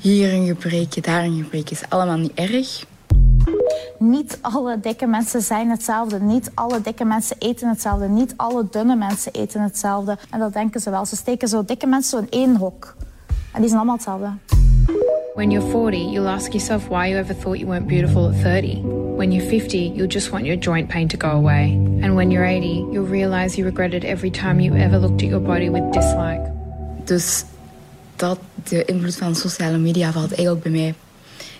hier 0.00 0.32
een 0.32 0.46
gebrekje, 0.46 1.00
daar 1.00 1.24
een 1.24 1.42
gebrekje. 1.42 1.74
is 1.74 1.88
allemaal 1.88 2.16
niet 2.16 2.34
erg. 2.34 2.86
Niet 3.98 4.38
alle 4.40 4.80
dikke 4.80 5.06
mensen 5.06 5.42
zijn 5.42 5.70
hetzelfde. 5.70 6.20
Niet 6.20 6.50
alle 6.54 6.80
dikke 6.80 7.04
mensen 7.04 7.36
eten 7.38 7.68
hetzelfde. 7.68 8.08
Niet 8.08 8.34
alle 8.36 8.66
dunne 8.70 8.96
mensen 8.96 9.32
eten 9.32 9.62
hetzelfde. 9.62 10.18
En 10.30 10.38
dat 10.38 10.52
denken 10.52 10.80
ze 10.80 10.90
wel. 10.90 11.06
Ze 11.06 11.16
steken 11.16 11.48
zo 11.48 11.64
dikke 11.64 11.86
mensen 11.86 12.18
in 12.20 12.26
één 12.30 12.56
hok. 12.56 12.96
En 13.52 13.60
die 13.60 13.68
zijn 13.68 13.80
allemaal 13.80 13.94
hetzelfde. 13.94 14.30
When 15.34 15.50
you're 15.50 15.70
40, 15.72 15.98
you'll 15.98 16.28
ask 16.28 16.52
yourself 16.52 16.88
why 16.88 17.06
you 17.06 17.16
ever 17.16 17.34
thought 17.34 17.58
you 17.58 17.66
weren't 17.66 17.86
beautiful 17.86 18.28
at 18.28 18.42
30. 18.42 18.80
When 19.16 19.32
you're 19.32 19.44
50, 19.44 19.78
you'll 19.94 20.08
just 20.08 20.32
want 20.32 20.44
your 20.44 20.56
joint 20.56 20.88
pain 20.88 21.08
to 21.08 21.16
go 21.16 21.30
away. 21.30 21.72
And 22.02 22.16
when 22.16 22.30
you're 22.30 22.44
80, 22.44 22.66
you'll 22.92 23.06
realize 23.06 23.56
you 23.56 23.64
regretted 23.64 24.04
every 24.04 24.30
time 24.30 24.60
you 24.60 24.74
ever 24.74 24.98
looked 24.98 25.22
at 25.22 25.28
your 25.28 25.40
body 25.40 25.68
with 25.68 25.92
dislike. 25.92 26.40
Dus 27.04 27.44
dat, 28.16 28.38
de 28.68 28.84
invloed 28.84 29.16
van 29.16 29.34
sociale 29.34 29.78
media 29.78 30.12
valt 30.12 30.34
eigenlijk 30.34 30.62
bij 30.62 30.72
mij 30.72 30.94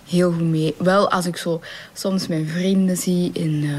heel 0.09 0.33
goed 0.33 0.51
mee. 0.51 0.75
Wel 0.79 1.11
als 1.11 1.27
ik 1.27 1.37
zo 1.37 1.61
soms 1.93 2.27
mijn 2.27 2.49
vrienden 2.49 2.97
zie 2.97 3.31
in 3.33 3.65
uh, 3.65 3.77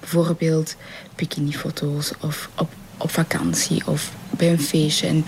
bijvoorbeeld 0.00 0.76
bikinifoto's 1.14 2.12
of 2.20 2.50
op, 2.56 2.68
op 3.02 3.10
vakantie 3.10 3.82
of 3.86 4.12
bij 4.30 4.50
een 4.50 4.60
feestje. 4.60 5.06
En 5.06 5.24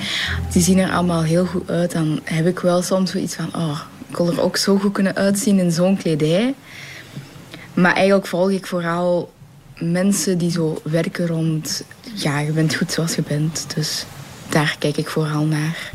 die 0.53 0.63
zien 0.63 0.79
er 0.79 0.93
allemaal 0.93 1.23
heel 1.23 1.47
goed 1.47 1.71
uit. 1.71 1.93
Dan 1.93 2.21
heb 2.25 2.47
ik 2.47 2.59
wel 2.59 2.83
soms 2.83 3.11
zoiets 3.11 3.35
van, 3.35 3.49
oh, 3.55 3.81
ik 4.09 4.17
wil 4.17 4.31
er 4.31 4.41
ook 4.41 4.57
zo 4.57 4.79
goed 4.79 4.93
kunnen 4.93 5.15
uitzien 5.15 5.59
in 5.59 5.73
zo'n 5.73 5.97
kledij. 5.97 6.55
Maar 7.75 7.95
eigenlijk 7.95 8.27
volg 8.27 8.51
ik 8.51 8.67
vooral 8.67 9.33
mensen 9.79 10.39
die 10.39 10.51
zo 10.51 10.81
werken 10.83 11.27
rond... 11.27 11.85
Ja, 12.15 12.39
je 12.39 12.53
bent 12.53 12.75
goed 12.75 12.93
zoals 12.93 13.15
je 13.15 13.23
bent. 13.23 13.75
Dus 13.75 14.07
daar 14.49 14.77
kijk 14.79 14.97
ik 14.97 15.09
vooral 15.09 15.45
naar. 15.45 15.93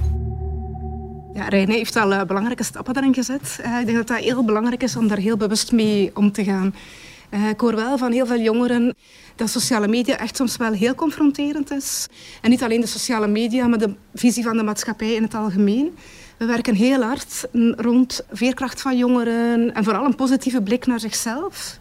Ja, 1.34 1.48
Reine 1.48 1.74
heeft 1.74 1.96
al 1.96 2.12
uh, 2.12 2.22
belangrijke 2.22 2.64
stappen 2.64 2.94
daarin 2.94 3.14
gezet. 3.14 3.60
Uh, 3.66 3.80
ik 3.80 3.86
denk 3.86 3.98
dat 3.98 4.08
dat 4.08 4.18
heel 4.18 4.46
belangrijk 4.46 4.84
is 4.84 4.96
om 4.96 5.08
daar 5.08 5.18
heel 5.18 5.38
bewust 5.38 5.72
mee 5.72 6.12
om 6.14 6.32
te 6.32 6.44
gaan. 6.44 6.76
Uh, 7.30 7.50
ik 7.50 7.60
hoor 7.60 7.76
wel 7.76 7.98
van 7.98 8.12
heel 8.12 8.26
veel 8.26 8.40
jongeren 8.40 8.96
dat 9.40 9.50
sociale 9.50 9.88
media 9.88 10.18
echt 10.18 10.36
soms 10.36 10.58
wel 10.58 10.72
heel 10.72 10.96
confronterend 10.96 11.72
is. 11.72 12.08
En 12.42 12.50
niet 12.50 12.64
alleen 12.64 12.82
de 12.82 12.88
sociale 12.88 13.28
media, 13.28 13.68
maar 13.68 13.80
de 13.80 13.94
visie 14.14 14.44
van 14.44 14.58
de 14.58 14.64
maatschappij 14.64 15.14
in 15.14 15.24
het 15.24 15.34
algemeen. 15.34 15.96
We 16.38 16.46
werken 16.46 16.76
heel 16.76 17.02
hard 17.02 17.48
rond 17.76 18.26
veerkracht 18.32 18.82
van 18.82 18.98
jongeren 18.98 19.74
en 19.74 19.84
vooral 19.84 20.06
een 20.06 20.16
positieve 20.16 20.62
blik 20.62 20.86
naar 20.86 21.00
zichzelf. 21.00 21.80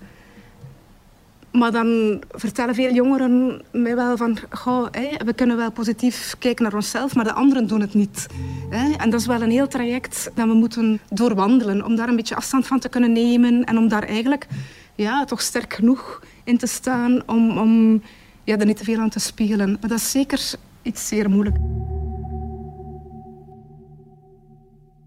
Maar 1.52 1.72
dan 1.72 2.22
vertellen 2.30 2.74
veel 2.74 2.92
jongeren 2.92 3.62
mij 3.72 3.96
wel 3.96 4.16
van... 4.16 4.38
Goh, 4.50 4.86
hé, 4.90 5.24
we 5.24 5.32
kunnen 5.32 5.56
wel 5.56 5.72
positief 5.72 6.34
kijken 6.38 6.64
naar 6.64 6.74
onszelf, 6.74 7.14
maar 7.14 7.24
de 7.24 7.32
anderen 7.32 7.66
doen 7.66 7.80
het 7.80 7.94
niet. 7.94 8.26
En 8.98 9.10
dat 9.10 9.20
is 9.20 9.26
wel 9.26 9.42
een 9.42 9.50
heel 9.50 9.68
traject 9.68 10.30
dat 10.34 10.46
we 10.46 10.54
moeten 10.54 11.00
doorwandelen. 11.10 11.84
Om 11.84 11.96
daar 11.96 12.08
een 12.08 12.16
beetje 12.16 12.36
afstand 12.36 12.66
van 12.66 12.78
te 12.78 12.88
kunnen 12.88 13.12
nemen. 13.12 13.64
En 13.64 13.78
om 13.78 13.88
daar 13.88 14.02
eigenlijk 14.02 14.46
ja, 14.94 15.24
toch 15.24 15.40
sterk 15.40 15.74
genoeg 15.74 16.22
in 16.48 16.58
te 16.58 16.66
staan 16.66 17.22
om, 17.26 17.58
om 17.58 18.02
ja, 18.44 18.58
er 18.58 18.66
niet 18.66 18.76
te 18.76 18.84
veel 18.84 18.98
aan 18.98 19.10
te 19.10 19.18
spiegelen. 19.18 19.70
Maar 19.80 19.90
dat 19.90 19.98
is 19.98 20.10
zeker 20.10 20.54
iets 20.82 21.08
zeer 21.08 21.30
moeilijk. 21.30 21.56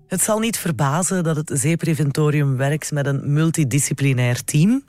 Het 0.08 0.22
zal 0.22 0.40
niet 0.40 0.58
verbazen 0.58 1.24
dat 1.24 1.36
het 1.36 1.52
Zeepreventorium 1.54 2.58
werkt 2.58 2.92
met 2.92 3.06
een 3.06 3.34
multidisciplinair 3.34 4.44
team 4.44 4.84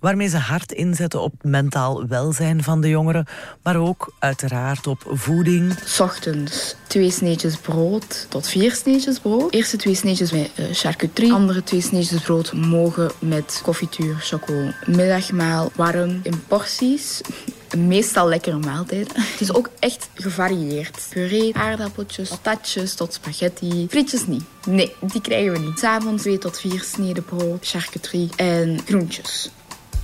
waarmee 0.00 0.28
ze 0.28 0.38
hard 0.38 0.72
inzetten 0.72 1.20
op 1.20 1.32
mentaal 1.42 2.06
welzijn 2.06 2.62
van 2.62 2.80
de 2.80 2.88
jongeren, 2.88 3.26
maar 3.62 3.76
ook 3.76 4.12
uiteraard 4.18 4.86
op 4.86 5.02
voeding. 5.06 5.74
Ochtends 5.98 6.76
twee 6.86 7.10
sneetjes 7.10 7.56
brood 7.56 8.26
tot 8.28 8.48
vier 8.48 8.72
sneetjes 8.72 9.18
brood. 9.18 9.52
Eerste 9.52 9.76
twee 9.76 9.94
sneetjes 9.94 10.32
met 10.32 10.50
uh, 10.56 10.66
charcuterie. 10.72 11.32
Andere 11.32 11.62
twee 11.62 11.80
sneetjes 11.80 12.22
brood 12.22 12.52
mogen 12.52 13.10
met 13.18 13.60
confituur, 13.62 14.16
choco. 14.20 14.70
Middagmaal 14.86 15.70
warm 15.74 16.20
in 16.22 16.44
porties 16.46 17.20
meestal 17.76 18.28
lekkere 18.28 18.58
maaltijden. 18.58 19.08
Het 19.14 19.40
is 19.40 19.52
ook 19.52 19.70
echt 19.78 20.08
gevarieerd. 20.14 21.06
Puree, 21.10 21.56
aardappeltjes, 21.56 22.28
patatjes 22.28 22.94
tot 22.94 23.12
spaghetti. 23.12 23.86
Frietjes 23.90 24.26
niet. 24.26 24.44
Nee, 24.66 24.94
die 25.00 25.20
krijgen 25.20 25.52
we 25.52 25.58
niet. 25.58 25.78
S'avonds 25.78 26.22
twee 26.22 26.38
tot 26.38 26.60
vier 26.60 26.82
sneden 26.82 27.24
brood, 27.24 27.66
charcuterie 27.68 28.30
en 28.36 28.80
groentjes. 28.86 29.50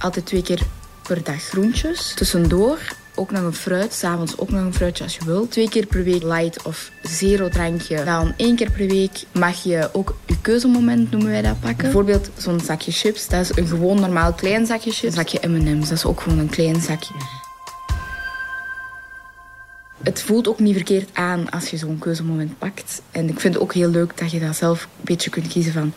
Altijd 0.03 0.27
twee 0.27 0.43
keer 0.43 0.61
per 1.03 1.25
dag 1.25 1.43
groentjes. 1.43 2.15
Tussendoor 2.15 2.79
ook 3.15 3.31
nog 3.31 3.43
een 3.43 3.55
fruit. 3.55 3.93
S'avonds 3.93 4.39
ook 4.39 4.51
nog 4.51 4.61
een 4.61 4.75
fruitje 4.75 5.05
als 5.05 5.17
je 5.17 5.25
wilt. 5.25 5.51
Twee 5.51 5.69
keer 5.69 5.87
per 5.87 6.05
week 6.05 6.23
light 6.23 6.63
of 6.63 6.91
zero 7.03 7.49
drankje. 7.49 8.05
Dan 8.05 8.35
één 8.37 8.57
keer 8.57 8.71
per 8.71 8.87
week 8.87 9.25
mag 9.33 9.63
je 9.63 9.89
ook 9.93 10.17
je 10.27 10.41
keuzemoment, 10.41 11.11
noemen 11.11 11.31
wij 11.31 11.43
dat, 11.43 11.61
pakken. 11.61 11.83
Bijvoorbeeld 11.83 12.31
zo'n 12.37 12.61
zakje 12.61 12.93
chips. 12.93 13.29
Dat 13.29 13.41
is 13.41 13.57
een 13.57 13.67
gewoon 13.67 14.01
normaal 14.01 14.33
klein 14.33 14.67
zakje 14.67 14.91
chips. 14.91 15.17
Een 15.17 15.27
zakje 15.27 15.49
M&M's, 15.49 15.89
dat 15.89 15.99
is 15.99 16.05
ook 16.05 16.21
gewoon 16.21 16.39
een 16.39 16.51
klein 16.51 16.81
zakje 16.81 17.15
het 20.03 20.23
voelt 20.23 20.49
ook 20.49 20.59
niet 20.59 20.75
verkeerd 20.75 21.09
aan 21.13 21.51
als 21.51 21.71
je 21.71 21.77
zo'n 21.77 21.99
keuzemoment 21.99 22.59
pakt. 22.59 23.03
En 23.11 23.29
ik 23.29 23.41
vind 23.41 23.55
het 23.55 23.63
ook 23.63 23.75
heel 23.75 23.91
leuk 23.91 24.19
dat 24.19 24.31
je 24.31 24.41
dat 24.41 24.57
zelf 24.57 24.83
een 24.83 25.05
beetje 25.05 25.31
kunt 25.31 25.49
kiezen 25.49 25.73
van 25.73 25.93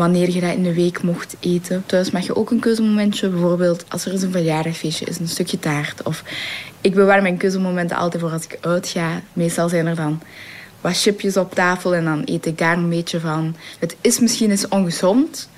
wanneer 0.00 0.30
je 0.30 0.40
dat 0.40 0.54
in 0.54 0.62
de 0.62 0.74
week 0.74 1.02
mocht 1.02 1.36
eten. 1.40 1.82
Thuis 1.86 2.10
mag 2.10 2.26
je 2.26 2.36
ook 2.36 2.50
een 2.50 2.60
keuzemomentje. 2.60 3.28
Bijvoorbeeld 3.28 3.84
als 3.88 4.06
er 4.06 4.12
is 4.12 4.22
een 4.22 4.32
verjaardagfeestje 4.32 5.04
is, 5.06 5.18
een 5.18 5.28
stukje 5.28 5.58
taart. 5.58 6.02
Of 6.02 6.22
ik 6.80 6.94
bewaar 6.94 7.22
mijn 7.22 7.36
keuzemomenten 7.36 7.96
altijd 7.96 8.22
voor 8.22 8.32
als 8.32 8.44
ik 8.44 8.58
uitga. 8.60 9.22
Meestal 9.32 9.68
zijn 9.68 9.86
er 9.86 9.96
dan 9.96 10.22
wat 10.80 11.00
chipjes 11.00 11.36
op 11.36 11.54
tafel 11.54 11.94
en 11.94 12.04
dan 12.04 12.22
eet 12.24 12.46
ik 12.46 12.58
daar 12.58 12.76
een 12.76 12.88
beetje 12.88 13.20
van. 13.20 13.56
Het 13.78 13.96
is 14.00 14.20
misschien 14.20 14.50
eens 14.50 14.68
ongezond, 14.68 15.48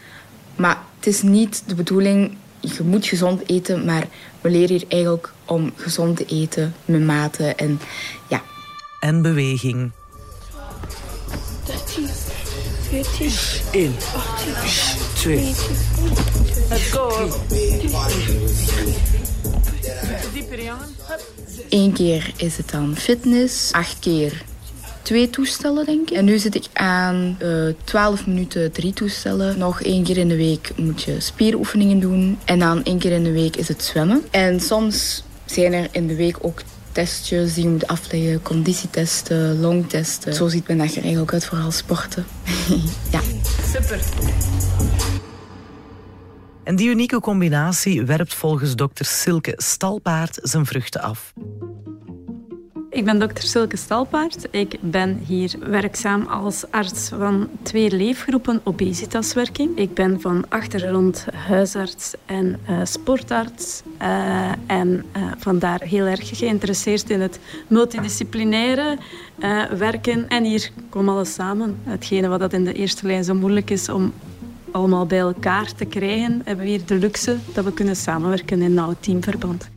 maar 0.56 0.78
het 0.96 1.06
is 1.06 1.22
niet 1.22 1.62
de 1.66 1.74
bedoeling 1.74 2.36
je 2.60 2.82
moet 2.82 3.06
gezond 3.06 3.48
eten, 3.48 3.84
maar 3.84 4.06
we 4.40 4.50
leren 4.50 4.76
hier 4.76 4.84
eigenlijk 4.88 5.32
om 5.44 5.72
gezond 5.76 6.16
te 6.16 6.24
eten 6.24 6.74
met 6.84 7.04
mate 7.04 7.44
en 7.44 7.80
ja. 8.28 8.42
En 9.00 9.22
beweging. 9.22 9.90
13, 11.66 12.08
14, 12.92 13.30
1, 13.72 13.92
18, 14.14 14.54
2. 15.14 15.36
Let's 16.68 16.90
go. 16.90 17.28
Eén 21.68 21.92
keer 21.92 22.32
is 22.36 22.56
het 22.56 22.70
dan 22.70 22.96
fitness, 22.96 23.72
acht 23.72 23.98
keer 23.98 24.42
twee 25.02 25.30
toestellen, 25.30 25.86
denk 25.86 26.10
ik. 26.10 26.16
En 26.16 26.24
nu 26.24 26.38
zit 26.38 26.54
ik 26.54 26.66
aan 26.72 27.36
uh, 27.42 27.68
eh, 27.68 27.74
12 27.84 28.26
minuten 28.26 28.72
drie 28.72 28.92
toestellen. 28.92 29.58
Nog 29.58 29.82
één 29.82 30.04
keer 30.04 30.18
in 30.18 30.28
de 30.28 30.36
week 30.36 30.72
moet 30.76 31.02
je 31.02 31.20
spieroefeningen 31.20 32.00
doen. 32.00 32.38
En 32.44 32.58
dan 32.58 32.84
één 32.84 32.98
keer 32.98 33.12
in 33.12 33.24
de 33.24 33.32
week 33.32 33.56
is 33.56 33.68
het 33.68 33.84
zwemmen. 33.84 34.24
En 34.30 34.60
soms 34.60 35.22
zijn 35.44 35.72
er 35.72 35.88
in 35.92 36.06
de 36.06 36.16
week 36.16 36.36
ook 36.40 36.62
testjes 36.92 37.54
die 37.54 37.64
je 37.64 37.70
moet 37.70 37.86
afleggen. 37.86 38.42
Conditietesten, 38.42 39.60
longtesten. 39.60 40.34
Zo 40.34 40.48
ziet 40.48 40.66
mijn 40.66 40.78
dag 40.78 40.90
er 40.90 41.02
eigenlijk 41.02 41.32
uit, 41.32 41.44
vooral 41.44 41.70
sporten. 41.70 42.26
ja. 43.12 43.20
Super. 43.72 44.00
En 46.64 46.76
die 46.76 46.88
unieke 46.88 47.20
combinatie 47.20 48.04
werpt 48.04 48.34
volgens 48.34 48.76
dokter 48.76 49.04
Silke 49.04 49.52
Stalpaard 49.56 50.38
zijn 50.42 50.66
vruchten 50.66 51.00
af. 51.00 51.32
Ik 52.92 53.04
ben 53.04 53.18
dokter 53.18 53.44
Silke 53.44 53.76
Stalpaard. 53.76 54.48
Ik 54.50 54.76
ben 54.80 55.20
hier 55.26 55.54
werkzaam 55.60 56.26
als 56.26 56.64
arts 56.70 57.08
van 57.08 57.48
twee 57.62 57.90
leefgroepen 57.90 58.60
obesitaswerking. 58.62 59.78
Ik 59.78 59.94
ben 59.94 60.20
van 60.20 60.44
achtergrond 60.48 61.26
huisarts 61.34 62.14
en 62.26 62.60
uh, 62.70 62.80
sportarts. 62.84 63.82
Uh, 64.02 64.52
en 64.66 65.04
uh, 65.16 65.22
vandaar 65.38 65.80
heel 65.80 66.04
erg 66.04 66.38
geïnteresseerd 66.38 67.10
in 67.10 67.20
het 67.20 67.38
multidisciplinaire 67.66 68.98
werken. 69.78 70.28
En 70.28 70.44
hier 70.44 70.70
komt 70.88 71.08
alles 71.08 71.34
samen. 71.34 71.78
Hetgene 71.84 72.28
wat 72.28 72.40
dat 72.40 72.52
in 72.52 72.64
de 72.64 72.72
eerste 72.72 73.06
lijn 73.06 73.24
zo 73.24 73.34
moeilijk 73.34 73.70
is 73.70 73.88
om 73.88 74.12
allemaal 74.70 75.06
bij 75.06 75.18
elkaar 75.18 75.74
te 75.74 75.84
krijgen, 75.84 76.40
hebben 76.44 76.64
we 76.64 76.70
hier 76.70 76.86
de 76.86 76.94
luxe 76.94 77.36
dat 77.54 77.64
we 77.64 77.72
kunnen 77.72 77.96
samenwerken 77.96 78.62
in 78.62 78.74
nauw 78.74 78.94
teamverband. 79.00 79.70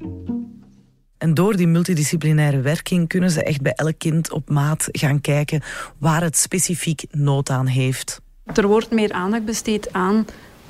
En 1.26 1.34
door 1.34 1.56
die 1.56 1.68
multidisciplinaire 1.68 2.62
werking 2.62 3.08
kunnen 3.08 3.32
ze 3.32 3.44
echt 3.44 3.62
bij 3.62 3.74
elk 3.76 3.94
kind 3.98 4.32
op 4.32 4.50
maat 4.50 4.88
gaan 4.92 5.22
kijken 5.22 5.62
waar 5.98 6.22
het 6.22 6.38
specifiek 6.38 7.04
nood 7.12 7.50
aan 7.50 7.66
heeft. 7.66 8.22
Er 8.54 8.68
wordt 8.68 8.92
meer 8.92 9.12
aandacht 9.12 9.46
besteed 9.46 9.94
aan 9.94 10.26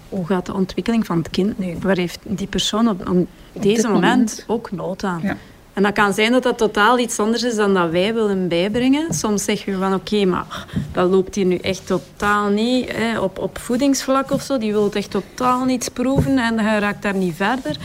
hoe 0.10 0.26
gaat 0.26 0.46
de 0.46 0.54
ontwikkeling 0.54 1.06
van 1.06 1.18
het 1.18 1.30
kind 1.30 1.58
nu? 1.58 1.78
Waar 1.82 1.98
heeft 1.98 2.20
die 2.24 2.48
persoon 2.48 2.88
op, 2.88 3.10
op 3.54 3.62
deze 3.62 3.88
moment, 3.88 4.44
ook 4.48 4.72
nood 4.72 5.04
aan? 5.04 5.20
Ja. 5.24 5.38
En 5.74 5.84
dat 5.84 5.94
kan 5.94 6.14
zijn 6.14 6.32
dat 6.32 6.44
dat 6.44 6.58
totaal 6.58 7.00
iets 7.00 7.20
anders 7.20 7.44
is 7.44 7.56
dan 7.56 7.74
dat 7.74 7.90
wij 7.90 8.14
willen 8.14 8.48
bijbrengen. 8.48 9.14
Soms 9.14 9.44
zeggen 9.44 9.74
we 9.74 9.80
van 9.80 9.94
oké, 9.94 10.26
maar 10.26 10.66
dat 10.92 11.10
loopt 11.10 11.36
hier 11.36 11.46
nu 11.46 11.58
echt 11.58 11.88
totaal 11.88 12.50
niet 12.50 12.92
hè, 12.92 13.20
op, 13.20 13.40
op 13.40 13.58
voedingsvlak 13.58 14.32
of 14.32 14.42
zo. 14.42 14.58
Die 14.58 14.72
wil 14.72 14.84
het 14.84 14.96
echt 14.96 15.12
totaal 15.12 15.66
niet 15.66 15.90
proeven 15.94 16.38
en 16.38 16.60
hij 16.60 16.80
raakt 16.80 17.02
daar 17.02 17.16
niet 17.16 17.36
verder. 17.36 17.78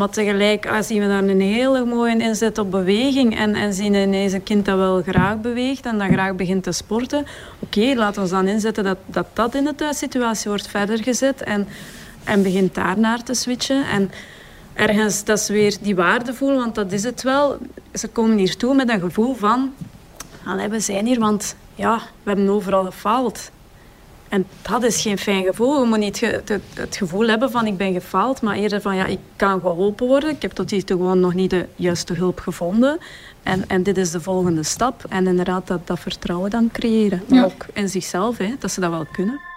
Maar 0.00 0.10
tegelijk 0.10 0.66
ah, 0.66 0.82
zien 0.82 1.00
we 1.00 1.06
daar 1.06 1.22
een 1.22 1.40
hele 1.40 1.84
mooie 1.84 2.18
inzet 2.18 2.58
op 2.58 2.70
beweging. 2.70 3.38
En, 3.38 3.54
en 3.54 3.74
zien 3.74 3.94
ineens 3.94 4.32
een 4.32 4.42
kind 4.42 4.64
dat 4.64 4.76
wel 4.76 5.02
graag 5.02 5.40
beweegt 5.40 5.86
en 5.86 5.98
dat 5.98 6.08
graag 6.08 6.34
begint 6.34 6.62
te 6.62 6.72
sporten. 6.72 7.26
Oké, 7.58 7.92
laten 7.94 8.22
we 8.22 8.28
dan 8.28 8.48
inzetten 8.48 8.84
dat, 8.84 8.96
dat 9.06 9.26
dat 9.32 9.54
in 9.54 9.64
de 9.64 9.74
thuissituatie 9.74 10.50
wordt 10.50 10.66
verder 10.66 11.02
gezet. 11.02 11.42
En, 11.42 11.68
en 12.24 12.42
begint 12.42 12.74
daar 12.74 13.22
te 13.22 13.34
switchen. 13.34 13.84
En 13.88 14.10
ergens, 14.74 15.24
dat 15.24 15.38
is 15.38 15.48
weer 15.48 15.76
die 15.80 15.96
waardevoel, 15.96 16.54
want 16.54 16.74
dat 16.74 16.92
is 16.92 17.02
het 17.02 17.22
wel. 17.22 17.58
Ze 17.94 18.08
komen 18.08 18.36
hier 18.36 18.56
toe 18.56 18.74
met 18.74 18.88
een 18.88 19.00
gevoel 19.00 19.34
van... 19.34 19.72
Allee, 20.44 20.68
we 20.68 20.80
zijn 20.80 21.06
hier, 21.06 21.18
want 21.18 21.56
ja, 21.74 21.96
we 21.96 22.30
hebben 22.30 22.48
overal 22.48 22.84
gefaald. 22.84 23.50
En 24.30 24.46
dat 24.62 24.82
is 24.82 25.02
geen 25.02 25.18
fijn 25.18 25.44
gevoel. 25.44 25.80
Je 25.80 25.88
moet 25.88 25.98
niet 25.98 26.20
het, 26.20 26.96
gevoel 26.96 27.28
hebben 27.28 27.50
van 27.50 27.66
ik 27.66 27.76
ben 27.76 27.92
gefaald, 27.92 28.42
maar 28.42 28.56
eerder 28.56 28.80
van 28.80 28.96
ja, 28.96 29.06
ik 29.06 29.18
kan 29.36 29.60
geholpen 29.60 30.06
worden. 30.06 30.30
Ik 30.30 30.42
heb 30.42 30.52
tot 30.52 30.70
hier 30.70 30.84
toe 30.84 30.96
gewoon 30.96 31.20
nog 31.20 31.34
niet 31.34 31.50
de 31.50 31.66
juiste 31.76 32.14
hulp 32.14 32.38
gevonden. 32.38 32.98
En, 33.42 33.64
en 33.68 33.82
dit 33.82 33.96
is 33.96 34.10
de 34.10 34.20
volgende 34.20 34.62
stap. 34.62 35.04
En 35.08 35.26
inderdaad 35.26 35.66
dat, 35.66 35.86
dat 35.86 36.00
vertrouwen 36.00 36.50
dan 36.50 36.68
creëren. 36.72 37.22
Ook 37.44 37.66
in 37.72 37.88
zichzelf, 37.88 38.38
hè, 38.38 38.54
dat 38.58 38.70
ze 38.70 38.80
dat 38.80 38.90
wel 38.90 39.06
kunnen. 39.12 39.49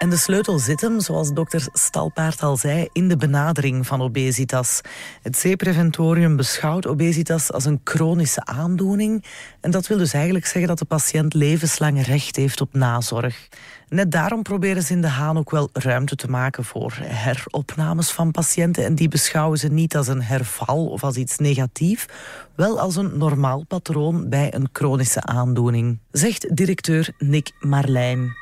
En 0.00 0.10
de 0.10 0.16
sleutel 0.16 0.58
zit 0.58 0.80
hem, 0.80 1.00
zoals 1.00 1.32
dokter 1.32 1.68
Stalpaard 1.72 2.42
al 2.42 2.56
zei, 2.56 2.88
in 2.92 3.08
de 3.08 3.16
benadering 3.16 3.86
van 3.86 4.02
obesitas. 4.02 4.80
Het 5.22 5.38
C-preventorium 5.38 6.36
beschouwt 6.36 6.86
obesitas 6.86 7.52
als 7.52 7.64
een 7.64 7.80
chronische 7.84 8.44
aandoening. 8.44 9.24
En 9.60 9.70
dat 9.70 9.86
wil 9.86 9.98
dus 9.98 10.12
eigenlijk 10.12 10.46
zeggen 10.46 10.66
dat 10.66 10.78
de 10.78 10.84
patiënt 10.84 11.34
levenslang 11.34 12.06
recht 12.06 12.36
heeft 12.36 12.60
op 12.60 12.74
nazorg. 12.74 13.48
Net 13.88 14.12
daarom 14.12 14.42
proberen 14.42 14.82
ze 14.82 14.92
in 14.92 15.00
de 15.00 15.08
Haan 15.08 15.38
ook 15.38 15.50
wel 15.50 15.68
ruimte 15.72 16.16
te 16.16 16.30
maken 16.30 16.64
voor 16.64 16.92
heropnames 17.02 18.10
van 18.10 18.30
patiënten. 18.30 18.84
En 18.84 18.94
die 18.94 19.08
beschouwen 19.08 19.58
ze 19.58 19.68
niet 19.68 19.96
als 19.96 20.08
een 20.08 20.22
herval 20.22 20.86
of 20.86 21.04
als 21.04 21.16
iets 21.16 21.38
negatief, 21.38 22.06
wel 22.54 22.80
als 22.80 22.96
een 22.96 23.18
normaal 23.18 23.64
patroon 23.64 24.28
bij 24.28 24.54
een 24.54 24.68
chronische 24.72 25.22
aandoening, 25.22 25.98
zegt 26.10 26.56
directeur 26.56 27.08
Nick 27.18 27.50
Marlijn. 27.60 28.39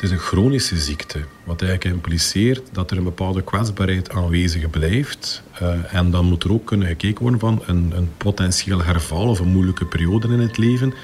Het 0.00 0.10
is 0.10 0.14
een 0.14 0.24
chronische 0.24 0.78
ziekte, 0.78 1.18
wat 1.44 1.62
eigenlijk 1.62 1.94
impliceert 1.94 2.62
dat 2.72 2.90
er 2.90 2.96
een 2.96 3.04
bepaalde 3.04 3.42
kwetsbaarheid 3.42 4.10
aanwezig 4.10 4.70
blijft. 4.70 5.42
Uh, 5.62 5.94
en 5.94 6.10
dan 6.10 6.24
moet 6.24 6.44
er 6.44 6.52
ook 6.52 6.66
kunnen 6.66 6.86
gekeken 6.86 7.22
worden 7.22 7.40
van 7.40 7.62
een, 7.66 7.92
een 7.96 8.08
potentieel 8.16 8.82
herval 8.82 9.28
of 9.28 9.38
een 9.38 9.48
moeilijke 9.48 9.86
periode 9.86 10.28
in 10.28 10.40
het 10.40 10.58
leven. 10.58 10.94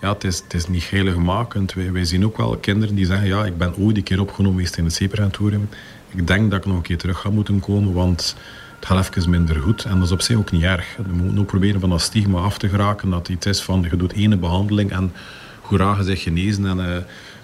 Ja, 0.00 0.12
het 0.12 0.24
is, 0.24 0.38
het 0.38 0.54
is 0.54 0.68
niet 0.68 0.90
heiligmakend. 0.90 1.74
Wij, 1.74 1.92
wij 1.92 2.04
zien 2.04 2.24
ook 2.24 2.36
wel 2.36 2.56
kinderen 2.56 2.94
die 2.94 3.06
zeggen, 3.06 3.26
ja, 3.26 3.44
ik 3.44 3.58
ben 3.58 3.76
ooit 3.76 3.96
een 3.96 4.02
keer 4.02 4.20
opgenomen 4.20 4.56
geweest 4.56 4.76
in 4.76 4.84
het 4.84 4.94
zeepreventorium. 4.94 5.68
Ik 6.14 6.26
denk 6.26 6.50
dat 6.50 6.60
ik 6.60 6.66
nog 6.66 6.76
een 6.76 6.82
keer 6.82 6.98
terug 6.98 7.20
ga 7.20 7.30
moeten 7.30 7.60
komen, 7.60 7.92
want 7.92 8.36
het 8.76 8.86
gaat 8.86 9.16
even 9.16 9.30
minder 9.30 9.56
goed. 9.56 9.84
En 9.84 9.94
dat 9.94 10.06
is 10.06 10.12
op 10.12 10.20
zich 10.20 10.36
ook 10.36 10.50
niet 10.50 10.62
erg. 10.62 10.96
We 10.96 11.12
moeten 11.12 11.38
ook 11.38 11.46
proberen 11.46 11.80
van 11.80 11.90
dat 11.90 12.00
stigma 12.00 12.38
af 12.40 12.58
te 12.58 12.68
geraken, 12.68 13.10
dat 13.10 13.28
iets 13.28 13.46
is 13.46 13.62
van, 13.62 13.86
je 13.90 13.96
doet 13.96 14.12
ene 14.12 14.36
behandeling 14.36 14.90
en 14.90 15.12
hoera, 15.60 15.96
je 15.96 16.02
zegt 16.02 16.22
genezen 16.22 16.66
en... 16.66 16.78
Uh, 16.78 16.96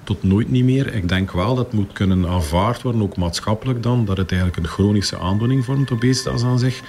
tot 0.05 0.23
nooit 0.23 0.51
niet 0.51 0.65
meer. 0.65 0.95
Ik 0.95 1.09
denk 1.09 1.31
wel 1.31 1.55
dat 1.55 1.73
moet 1.73 1.93
kunnen 1.93 2.29
aanvaard 2.29 2.83
worden, 2.83 3.03
ook 3.03 3.17
maatschappelijk 3.17 3.83
dan, 3.83 4.05
dat 4.05 4.17
het 4.17 4.33
eigenlijk 4.33 4.63
een 4.63 4.73
chronische 4.73 5.19
aandoening 5.19 5.65
vormt, 5.65 5.91
obesitas 5.91 6.43
aan 6.43 6.59
zich. 6.59 6.83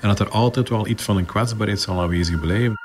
En 0.00 0.08
dat 0.08 0.20
er 0.20 0.28
altijd 0.28 0.68
wel 0.68 0.86
iets 0.86 1.02
van 1.02 1.16
een 1.16 1.26
kwetsbaarheid 1.26 1.80
zal 1.80 2.00
aanwezig 2.00 2.40
blijven. 2.40 2.76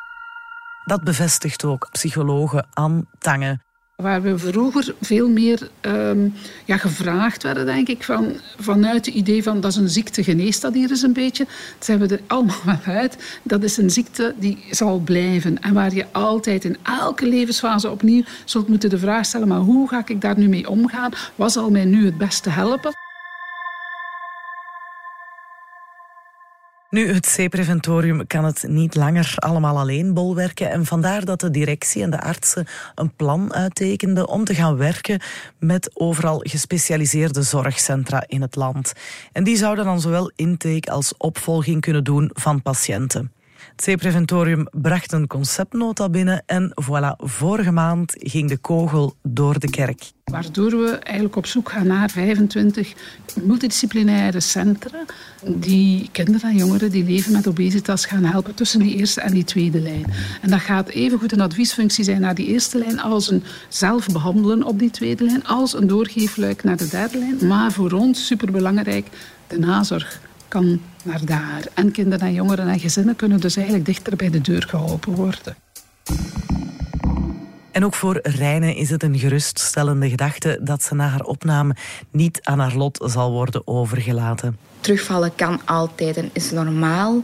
Dat 0.86 1.04
bevestigt 1.04 1.66
ook 1.66 1.88
psychologe 1.92 2.66
Anne 2.74 3.06
Tange. 3.18 3.60
Waar 3.96 4.22
we 4.22 4.38
vroeger 4.38 4.96
veel 5.02 5.30
meer 5.30 5.70
um, 5.82 6.34
ja, 6.66 6.78
gevraagd 6.78 7.44
werden, 7.44 7.66
denk 7.66 7.88
ik, 7.88 8.04
van, 8.04 8.34
vanuit 8.60 9.06
het 9.06 9.16
idee 9.16 9.44
van 9.44 9.62
dat 9.62 9.72
is 9.72 9.78
een 9.78 9.90
ziekte, 9.90 10.24
geneest 10.24 10.62
dat 10.62 10.74
hier 10.74 10.90
eens 10.90 11.02
een 11.02 11.14
beetje. 11.14 11.44
Dat 11.78 11.86
zijn 11.86 12.00
we 12.00 12.08
er 12.08 12.22
allemaal 12.28 12.62
wel 12.86 12.96
uit. 12.96 13.40
Dat 13.44 13.64
is 13.64 13.78
een 13.78 13.90
ziekte 13.90 14.34
die 14.40 14.64
zal 14.72 15.00
blijven. 15.00 15.62
En 15.62 15.74
waar 15.74 15.94
je 15.94 16.06
altijd 16.12 16.64
in 16.64 16.78
elke 16.82 17.28
levensfase 17.28 17.92
opnieuw 17.92 18.24
zult 18.46 18.68
moeten 18.68 18.90
de 18.90 18.98
vraag 19.00 19.26
stellen, 19.26 19.48
maar 19.48 19.60
hoe 19.60 19.88
ga 19.88 20.04
ik 20.06 20.22
daar 20.22 20.38
nu 20.38 20.48
mee 20.48 20.70
omgaan? 20.70 21.12
Wat 21.36 21.52
zal 21.52 21.72
mij 21.72 21.86
nu 21.86 22.06
het 22.06 22.18
beste 22.18 22.50
helpen? 22.50 23.03
Nu, 26.94 27.14
het 27.14 27.36
C-preventorium 27.36 28.28
kan 28.28 28.46
het 28.46 28.66
niet 28.68 28.96
langer 28.96 29.34
allemaal 29.36 29.80
alleen 29.80 30.14
bolwerken. 30.14 30.70
En 30.70 30.86
vandaar 30.86 31.26
dat 31.26 31.40
de 31.40 31.52
directie 31.52 32.04
en 32.04 32.10
de 32.10 32.22
artsen 32.22 32.68
een 32.96 33.16
plan 33.16 33.54
uittekenden 33.54 34.28
om 34.28 34.44
te 34.44 34.56
gaan 34.56 34.78
werken 34.78 35.22
met 35.60 35.92
overal 35.94 36.40
gespecialiseerde 36.40 37.42
zorgcentra 37.42 38.24
in 38.28 38.42
het 38.42 38.56
land. 38.56 38.94
En 39.32 39.44
die 39.44 39.58
zouden 39.58 39.86
dan 39.86 40.02
zowel 40.02 40.32
intake 40.36 40.92
als 40.92 41.18
opvolging 41.18 41.82
kunnen 41.82 42.04
doen 42.04 42.30
van 42.34 42.62
patiënten. 42.62 43.32
Het 43.76 43.96
C-preventorium 43.96 44.68
bracht 44.72 45.12
een 45.12 45.28
conceptnota 45.28 46.10
binnen 46.10 46.44
en 46.46 46.74
voilà, 46.84 47.16
vorige 47.18 47.72
maand 47.72 48.14
ging 48.18 48.50
de 48.50 48.58
kogel 48.58 49.16
door 49.24 49.60
de 49.60 49.70
kerk. 49.70 50.12
Waardoor 50.24 50.70
we 50.70 50.90
eigenlijk 50.90 51.36
op 51.36 51.46
zoek 51.46 51.70
gaan 51.70 51.88
naar 51.88 52.10
25 52.10 52.94
multidisciplinaire 53.44 54.40
centra 54.40 55.06
die 55.46 56.10
kinderen 56.12 56.50
en 56.50 56.58
jongeren 56.58 56.92
die 56.92 57.04
leven 57.04 57.32
met 57.32 57.48
obesitas 57.48 58.06
gaan 58.06 58.24
helpen 58.24 58.56
tussen 58.56 58.80
die 58.80 58.96
eerste 58.96 59.22
en 59.22 59.34
die 59.34 59.44
tweede 59.44 59.80
lijn. 59.80 60.06
En 60.42 60.50
dat 60.50 60.60
gaat 60.60 60.90
evengoed 60.90 61.32
een 61.32 61.42
adviesfunctie 61.42 62.04
zijn 62.04 62.22
naar 62.22 62.36
die 62.36 62.48
eerste 62.48 62.78
lijn 62.78 63.00
als 63.00 63.32
een 63.32 63.44
zelf 63.70 64.08
behandelen 64.08 64.64
op 64.64 64.80
die 64.80 64.92
tweede 64.92 65.24
lijn, 65.24 65.46
als 65.46 65.74
een 65.74 65.88
doorgeefluik 65.88 66.64
naar 66.64 66.78
de 66.78 66.88
derde 66.88 67.18
lijn. 67.18 67.48
Maar 67.48 67.72
voor 67.72 67.92
ons 67.92 68.26
superbelangrijk 68.26 69.08
de 69.48 69.60
nazorg 69.60 70.20
kan 70.54 70.82
naar 71.04 71.26
daar. 71.26 71.64
En 71.74 71.92
kinderen 71.92 72.28
en 72.28 72.34
jongeren 72.34 72.68
en 72.68 72.80
gezinnen 72.80 73.16
kunnen 73.16 73.40
dus 73.40 73.56
eigenlijk 73.56 73.86
dichter 73.86 74.16
bij 74.16 74.30
de 74.30 74.42
deur 74.42 74.66
geholpen 74.70 75.14
worden. 75.14 75.56
En 77.72 77.86
ook 77.86 77.94
voor 77.94 78.20
Reine 78.22 78.76
is 78.76 78.90
het 78.90 79.04
een 79.04 79.20
geruststellende 79.20 80.10
gedachte 80.10 80.60
dat 80.62 80.84
ze 80.84 80.96
na 80.96 81.08
haar 81.08 81.22
opname 81.22 81.76
niet 82.12 82.40
aan 82.44 82.60
haar 82.60 82.76
lot 82.76 83.04
zal 83.06 83.32
worden 83.32 83.68
overgelaten. 83.68 84.58
Terugvallen 84.80 85.36
kan 85.36 85.62
altijd 85.66 86.18
en 86.18 86.30
is 86.34 86.52
normaal. 86.52 87.24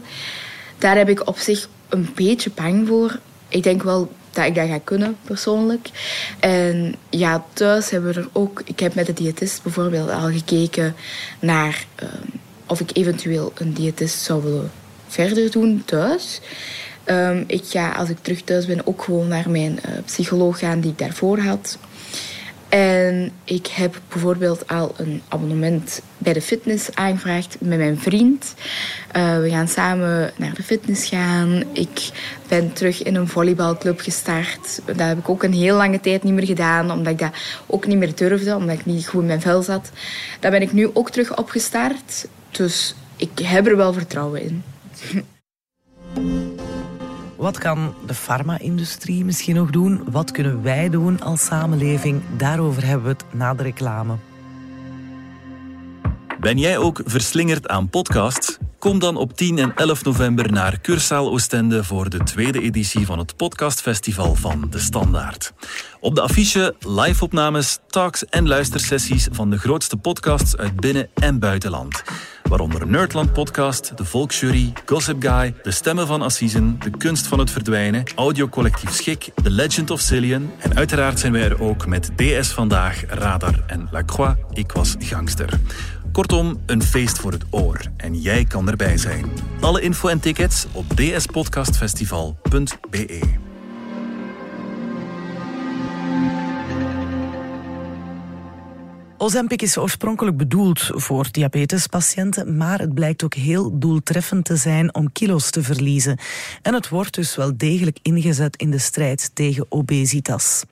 Daar 0.78 0.96
heb 0.96 1.08
ik 1.08 1.28
op 1.28 1.38
zich 1.38 1.68
een 1.88 2.08
beetje 2.14 2.50
bang 2.54 2.88
voor. 2.88 3.18
Ik 3.48 3.62
denk 3.62 3.82
wel 3.82 4.12
dat 4.30 4.46
ik 4.46 4.54
dat 4.54 4.68
ga 4.68 4.78
kunnen, 4.84 5.16
persoonlijk. 5.24 5.90
En 6.40 6.94
ja, 7.10 7.44
thuis 7.52 7.90
hebben 7.90 8.14
we 8.14 8.20
er 8.20 8.28
ook... 8.32 8.62
Ik 8.64 8.80
heb 8.80 8.94
met 8.94 9.06
de 9.06 9.12
diëtist 9.12 9.62
bijvoorbeeld 9.62 10.10
al 10.10 10.30
gekeken 10.30 10.94
naar... 11.40 11.84
Ehm, 11.94 12.28
of 12.70 12.80
ik 12.80 12.90
eventueel 12.96 13.52
een 13.54 13.72
diëtist 13.72 14.22
zou 14.22 14.42
willen 14.42 14.70
verder 15.08 15.50
doen 15.50 15.82
thuis. 15.84 16.40
Um, 17.06 17.44
ik 17.46 17.64
ga, 17.64 17.90
als 17.90 18.08
ik 18.08 18.18
terug 18.22 18.42
thuis 18.42 18.66
ben, 18.66 18.86
ook 18.86 19.02
gewoon 19.02 19.28
naar 19.28 19.50
mijn 19.50 19.72
uh, 19.72 19.92
psycholoog 20.04 20.58
gaan 20.58 20.80
die 20.80 20.90
ik 20.90 20.98
daarvoor 20.98 21.38
had. 21.38 21.78
En 22.68 23.32
ik 23.44 23.66
heb 23.66 24.00
bijvoorbeeld 24.08 24.68
al 24.68 24.94
een 24.96 25.22
abonnement 25.28 26.02
bij 26.18 26.32
de 26.32 26.42
fitness 26.42 26.94
aangevraagd 26.94 27.56
met 27.60 27.78
mijn 27.78 27.98
vriend. 27.98 28.54
Uh, 29.16 29.38
we 29.40 29.48
gaan 29.50 29.68
samen 29.68 30.32
naar 30.36 30.54
de 30.54 30.62
fitness 30.62 31.08
gaan. 31.08 31.62
Ik 31.72 32.10
ben 32.48 32.72
terug 32.72 33.02
in 33.02 33.14
een 33.14 33.28
volleybalclub 33.28 34.00
gestart. 34.00 34.80
Dat 34.84 34.98
heb 34.98 35.18
ik 35.18 35.28
ook 35.28 35.42
een 35.42 35.52
heel 35.52 35.76
lange 35.76 36.00
tijd 36.00 36.22
niet 36.22 36.34
meer 36.34 36.46
gedaan, 36.46 36.90
omdat 36.90 37.12
ik 37.12 37.18
dat 37.18 37.32
ook 37.66 37.86
niet 37.86 37.98
meer 37.98 38.14
durfde, 38.14 38.56
omdat 38.56 38.78
ik 38.78 38.86
niet 38.86 39.08
goed 39.08 39.20
in 39.20 39.26
mijn 39.26 39.40
vel 39.40 39.62
zat. 39.62 39.90
Daar 40.40 40.50
ben 40.50 40.62
ik 40.62 40.72
nu 40.72 40.90
ook 40.92 41.10
terug 41.10 41.36
opgestart. 41.36 42.26
Dus 42.50 42.94
ik 43.16 43.38
heb 43.38 43.66
er 43.66 43.76
wel 43.76 43.92
vertrouwen 43.92 44.42
in. 44.42 44.62
Wat 47.36 47.58
kan 47.58 47.94
de 48.06 48.14
farma-industrie 48.14 49.24
misschien 49.24 49.54
nog 49.54 49.70
doen? 49.70 50.02
Wat 50.10 50.30
kunnen 50.30 50.62
wij 50.62 50.90
doen 50.90 51.20
als 51.20 51.44
samenleving? 51.44 52.22
Daarover 52.36 52.86
hebben 52.86 53.06
we 53.06 53.12
het 53.12 53.24
na 53.30 53.54
de 53.54 53.62
reclame. 53.62 54.14
Ben 56.40 56.58
jij 56.58 56.78
ook 56.78 57.00
verslingerd 57.04 57.68
aan 57.68 57.88
podcasts? 57.88 58.58
Kom 58.78 58.98
dan 58.98 59.16
op 59.16 59.36
10 59.36 59.58
en 59.58 59.74
11 59.74 60.04
november 60.04 60.52
naar 60.52 60.80
Cursaal 60.80 61.30
Oostende 61.30 61.84
voor 61.84 62.10
de 62.10 62.18
tweede 62.18 62.60
editie 62.60 63.06
van 63.06 63.18
het 63.18 63.36
podcastfestival 63.36 64.34
van 64.34 64.66
De 64.70 64.78
Standaard. 64.78 65.52
Op 66.00 66.14
de 66.14 66.20
affiche 66.20 66.74
live-opnames, 66.78 67.78
talks 67.86 68.24
en 68.24 68.48
luistersessies 68.48 69.28
van 69.30 69.50
de 69.50 69.58
grootste 69.58 69.96
podcasts 69.96 70.56
uit 70.56 70.76
binnen- 70.76 71.08
en 71.14 71.38
buitenland. 71.38 72.02
Waaronder 72.50 72.86
Nerdland 72.86 73.32
Podcast, 73.32 73.96
De 73.96 74.04
Volksjury, 74.04 74.72
Gossip 74.86 75.22
Guy, 75.22 75.54
De 75.62 75.70
Stemmen 75.70 76.06
van 76.06 76.22
Assisen, 76.22 76.78
De 76.78 76.90
Kunst 76.90 77.26
van 77.26 77.38
het 77.38 77.50
Verdwijnen, 77.50 78.04
Audiocollectief 78.14 78.92
Schik, 78.92 79.30
The 79.42 79.50
Legend 79.50 79.90
of 79.90 80.00
Cillian 80.00 80.50
en 80.58 80.76
uiteraard 80.76 81.18
zijn 81.18 81.32
wij 81.32 81.42
er 81.42 81.62
ook 81.62 81.86
met 81.86 82.10
DS 82.16 82.48
Vandaag, 82.48 83.04
Radar 83.08 83.62
en 83.66 83.88
La 83.90 84.04
Croix, 84.04 84.40
Ik 84.52 84.72
Was 84.72 84.94
Gangster. 84.98 85.60
Kortom, 86.12 86.60
een 86.66 86.82
feest 86.82 87.18
voor 87.18 87.32
het 87.32 87.44
oor. 87.50 87.80
En 87.96 88.20
jij 88.20 88.44
kan 88.44 88.68
erbij 88.68 88.96
zijn. 88.96 89.30
Alle 89.60 89.80
info 89.80 90.08
en 90.08 90.20
tickets 90.20 90.66
op 90.72 90.84
dspodcastfestival.be. 90.96 93.49
Ozempic 99.22 99.62
is 99.62 99.76
oorspronkelijk 99.76 100.36
bedoeld 100.36 100.90
voor 100.94 101.28
diabetespatiënten, 101.30 102.56
maar 102.56 102.78
het 102.78 102.94
blijkt 102.94 103.24
ook 103.24 103.34
heel 103.34 103.78
doeltreffend 103.78 104.44
te 104.44 104.56
zijn 104.56 104.94
om 104.94 105.12
kilo's 105.12 105.50
te 105.50 105.62
verliezen. 105.62 106.18
En 106.62 106.74
het 106.74 106.88
wordt 106.88 107.14
dus 107.14 107.36
wel 107.36 107.56
degelijk 107.56 107.98
ingezet 108.02 108.56
in 108.56 108.70
de 108.70 108.78
strijd 108.78 109.30
tegen 109.34 109.66
obesitas. 109.68 110.64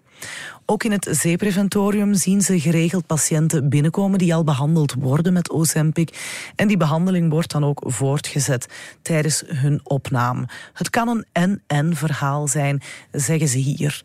Ook 0.67 0.85
in 0.85 0.93
het 0.93 1.09
zeepreventorium 1.11 2.15
zien 2.15 2.41
ze 2.41 2.61
geregeld 2.61 3.07
patiënten 3.07 3.69
binnenkomen 3.69 4.19
die 4.19 4.35
al 4.35 4.45
behandeld 4.45 4.95
worden 4.99 5.33
met 5.33 5.51
Ozempic. 5.51 6.19
En 6.57 6.69
die 6.69 6.77
behandeling 6.77 7.31
wordt 7.31 7.51
dan 7.51 7.65
ook 7.65 7.83
voortgezet 7.87 8.67
tijdens 9.03 9.43
hun 9.47 9.81
opname. 9.83 10.49
Het 10.73 10.91
kan 10.91 11.09
een 11.09 11.25
en-en 11.33 11.97
verhaal 11.97 12.49
zijn, 12.49 12.83
zeggen 13.13 13.49
ze 13.49 13.59
hier. 13.59 14.03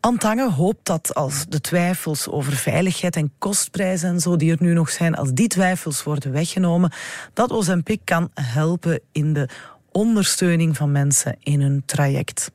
Antange 0.00 0.50
hoopt 0.50 0.86
dat 0.86 1.14
als 1.14 1.46
de 1.48 1.60
twijfels 1.60 2.28
over 2.28 2.52
veiligheid 2.52 3.16
en 3.16 3.32
kostprijzen 3.38 4.08
en 4.08 4.20
zo 4.20 4.36
die 4.36 4.50
er 4.50 4.56
nu 4.60 4.72
nog 4.72 4.90
zijn, 4.90 5.14
als 5.14 5.32
die 5.32 5.48
twijfels 5.48 6.02
worden 6.02 6.32
weggenomen, 6.32 6.92
dat 7.34 7.52
Ozempic 7.52 8.00
kan 8.04 8.30
helpen 8.34 9.00
in 9.12 9.32
de 9.32 9.48
ondersteuning 9.92 10.76
van 10.76 10.92
mensen 10.92 11.36
in 11.40 11.60
hun 11.60 11.82
traject. 11.86 12.50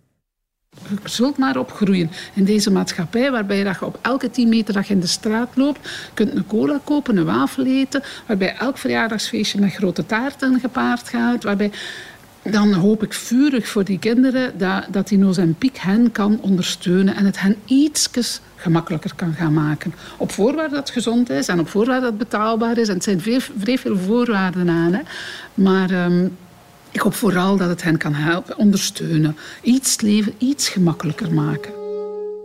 Je 0.89 0.97
zult 1.03 1.38
maar 1.38 1.58
opgroeien 1.58 2.12
in 2.34 2.45
deze 2.45 2.71
maatschappij, 2.71 3.31
waarbij 3.31 3.58
je 3.58 3.75
op 3.81 3.99
elke 4.01 4.29
10 4.29 4.49
meter 4.49 4.73
dat 4.73 4.88
je 4.88 4.93
in 4.93 4.99
de 4.99 5.08
straat 5.08 5.55
loopt, 5.55 5.89
kunt 6.13 6.36
een 6.36 6.47
cola 6.47 6.79
kopen, 6.84 7.17
een 7.17 7.25
wafel 7.25 7.65
eten, 7.65 8.03
waarbij 8.27 8.55
elk 8.55 8.77
verjaardagsfeestje 8.77 9.60
met 9.60 9.73
grote 9.73 10.05
taarten 10.05 10.60
gepaard 10.60 11.10
gaat, 11.10 11.43
waarbij 11.43 11.71
dan 12.51 12.73
hoop 12.73 13.03
ik 13.03 13.13
vurig 13.13 13.67
voor 13.67 13.84
die 13.84 13.99
kinderen 13.99 14.58
dat, 14.58 14.86
dat 14.89 15.08
die 15.08 15.25
Ozempic 15.25 15.77
hen 15.77 16.12
kan 16.12 16.39
ondersteunen 16.41 17.15
en 17.15 17.25
het 17.25 17.39
hen 17.39 17.55
iets 17.65 18.10
gemakkelijker 18.55 19.15
kan 19.15 19.34
gaan 19.34 19.53
maken. 19.53 19.93
Op 20.17 20.31
voorwaarde 20.31 20.75
dat 20.75 20.79
het 20.79 20.89
gezond 20.89 21.29
is 21.29 21.47
en 21.47 21.60
op 21.60 21.69
voorwaarde 21.69 22.01
dat 22.01 22.10
het 22.10 22.29
betaalbaar 22.29 22.77
is. 22.77 22.88
En 22.88 22.93
het 22.93 23.03
zijn 23.03 23.21
vrij, 23.21 23.77
veel 23.77 23.97
voorwaarden 23.97 24.69
aan. 24.69 24.93
Hè. 24.93 25.01
Maar 25.53 26.05
um, 26.05 26.38
ik 26.91 26.99
hoop 26.99 27.13
vooral 27.13 27.58
dat 27.58 27.69
het 27.69 27.84
hen 27.84 27.97
kan 27.97 28.13
helpen, 28.13 28.58
ondersteunen. 28.58 29.38
Iets 29.62 30.01
leven 30.01 30.34
iets 30.38 30.69
gemakkelijker 30.69 31.34
maken. 31.34 31.85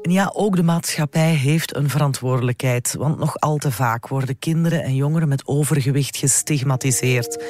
En 0.03 0.11
ja, 0.11 0.31
ook 0.35 0.57
de 0.57 0.63
maatschappij 0.63 1.35
heeft 1.35 1.77
een 1.77 1.89
verantwoordelijkheid, 1.89 2.95
want 2.99 3.19
nog 3.19 3.41
al 3.41 3.57
te 3.57 3.71
vaak 3.71 4.09
worden 4.09 4.39
kinderen 4.39 4.83
en 4.83 4.95
jongeren 4.95 5.29
met 5.29 5.47
overgewicht 5.47 6.17
gestigmatiseerd. 6.17 7.45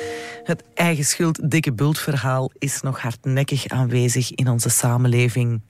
Het 0.44 0.62
eigen 0.74 1.04
schuld 1.04 1.50
dikke 1.50 1.72
bult 1.72 1.98
verhaal 1.98 2.50
is 2.58 2.80
nog 2.80 3.00
hardnekkig 3.00 3.68
aanwezig 3.68 4.32
in 4.32 4.48
onze 4.48 4.68
samenleving. 4.68 5.60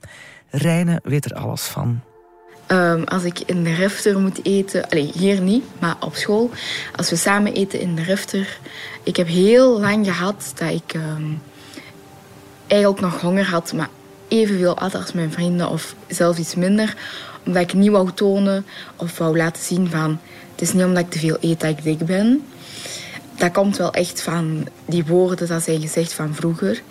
Reine 0.51 1.01
weet 1.05 1.25
er 1.25 1.35
alles 1.35 1.63
van. 1.63 2.01
Um, 2.69 3.05
als 3.05 3.25
ik 3.25 3.39
in 3.39 3.65
de 3.65 3.75
refter 3.75 4.19
moet 4.19 4.45
eten, 4.45 4.89
allez, 4.89 5.13
hier 5.13 5.41
niet, 5.41 5.65
maar 5.79 5.97
op 6.01 6.15
school, 6.15 6.51
als 6.97 7.11
we 7.11 7.17
samen 7.17 7.55
eten 7.55 7.81
in 7.81 7.95
de 7.95 8.03
refter, 8.03 8.59
ik 9.03 9.17
heb 9.17 9.27
heel 9.27 9.81
lang 9.81 10.07
gehad 10.07 10.53
dat 10.55 10.71
ik 10.71 10.95
um, 10.95 11.43
eigenlijk 12.67 13.01
nog 13.01 13.21
honger 13.21 13.51
had, 13.51 13.73
maar 13.73 13.89
evenveel 14.31 14.79
at 14.79 14.95
als 14.95 15.13
mijn 15.13 15.33
vrienden 15.33 15.69
of 15.69 15.95
zelfs 16.09 16.39
iets 16.39 16.55
minder, 16.55 16.97
omdat 17.47 17.63
ik 17.63 17.75
niet 17.75 17.91
wou 17.91 18.11
tonen 18.15 18.67
of 18.97 19.19
wou 19.19 19.37
laten 19.37 19.63
zien 19.63 19.91
van 19.91 20.19
het 20.51 20.69
is 20.69 20.73
niet 20.73 20.85
omdat 20.85 21.03
ik 21.03 21.11
te 21.11 21.19
veel 21.19 21.37
eet 21.41 21.61
dat 21.61 21.71
ik 21.71 21.83
dik 21.83 21.99
ben. 21.99 22.45
Dat 23.37 23.53
komt 23.53 23.77
wel 23.77 23.93
echt 23.93 24.23
van 24.23 24.69
die 24.85 25.05
woorden 25.05 25.49
dat 25.49 25.63
zijn 25.63 25.81
gezegd 25.81 26.13
van 26.13 26.35
vroeger. 26.35 26.83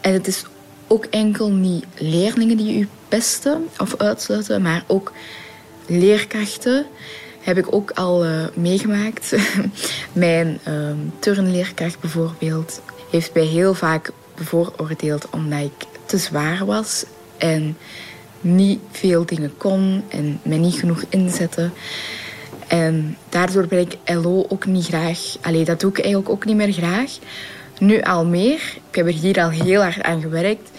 En 0.00 0.12
het 0.12 0.26
is 0.26 0.44
ook 0.86 1.04
enkel 1.04 1.50
niet 1.50 1.84
leerlingen 1.94 2.56
die 2.56 2.78
u 2.78 2.88
pesten 3.08 3.68
of 3.78 3.96
uitsluiten, 3.96 4.62
maar 4.62 4.84
ook 4.86 5.12
leerkrachten 5.86 6.86
heb 7.40 7.58
ik 7.58 7.74
ook 7.74 7.90
al 7.90 8.26
uh, 8.26 8.30
meegemaakt. 8.54 9.34
Mijn 10.12 10.60
uh, 10.68 10.90
turnleerkracht 11.18 12.00
bijvoorbeeld 12.00 12.80
heeft 13.10 13.34
mij 13.34 13.44
heel 13.44 13.74
vaak 13.74 14.10
bevooroordeeld 14.34 15.30
omdat 15.30 15.60
ik 15.60 15.86
te 16.06 16.18
zwaar 16.18 16.64
was 16.64 17.04
en 17.36 17.76
niet 18.40 18.80
veel 18.90 19.26
dingen 19.26 19.56
kon 19.56 20.04
en 20.08 20.40
mij 20.42 20.58
niet 20.58 20.74
genoeg 20.74 21.04
inzette. 21.08 21.70
En 22.66 23.16
daardoor 23.28 23.66
ben 23.66 23.78
ik 23.78 23.96
LO 24.04 24.46
ook 24.48 24.66
niet 24.66 24.86
graag. 24.86 25.18
Allee, 25.40 25.64
dat 25.64 25.80
doe 25.80 25.90
ik 25.90 25.98
eigenlijk 25.98 26.28
ook 26.28 26.44
niet 26.44 26.56
meer 26.56 26.72
graag. 26.72 27.18
Nu 27.78 28.00
al 28.00 28.24
meer. 28.24 28.76
Ik 28.90 28.94
heb 28.94 29.06
er 29.06 29.12
hier 29.12 29.42
al 29.42 29.50
heel 29.50 29.82
hard 29.82 30.02
aan 30.02 30.20
gewerkt. 30.20 30.70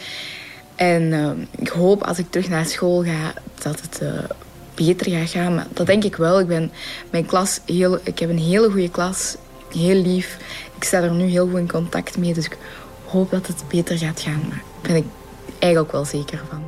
En 0.76 1.02
uh, 1.02 1.32
ik 1.56 1.68
hoop 1.68 2.04
als 2.04 2.18
ik 2.18 2.26
terug 2.30 2.50
naar 2.50 2.66
school 2.66 3.04
ga 3.04 3.34
dat 3.64 3.82
het 3.82 4.00
uh, 4.04 4.10
beter 4.74 5.12
gaat 5.12 5.30
gaan. 5.30 5.68
Dat 5.74 5.86
denk 5.86 6.04
ik 6.04 6.16
wel. 6.16 6.40
Ik, 6.40 6.48
ben, 6.48 6.72
mijn 7.10 7.26
klas 7.26 7.60
heel, 7.66 8.00
ik 8.04 8.20
heb 8.20 8.30
een 8.30 8.40
hele 8.40 8.70
goede 8.70 8.90
klas. 8.90 9.36
Heel 9.74 10.02
lief. 10.02 10.38
Ik 10.76 10.84
sta 10.84 11.02
er 11.02 11.12
nu 11.12 11.26
heel 11.26 11.48
goed 11.48 11.60
in 11.60 11.72
contact 11.72 12.18
mee. 12.18 12.34
Dus 12.34 12.46
ik 12.46 12.58
hoop 13.06 13.32
dat 13.32 13.48
het 13.48 13.64
beter 13.68 13.98
gaat 13.98 14.22
gaan. 14.22 14.42
Ben 14.88 14.96
ik 14.96 15.06
eigenlijk 15.60 15.92
wel 15.92 16.06
zeker 16.06 16.44
van. 16.50 16.64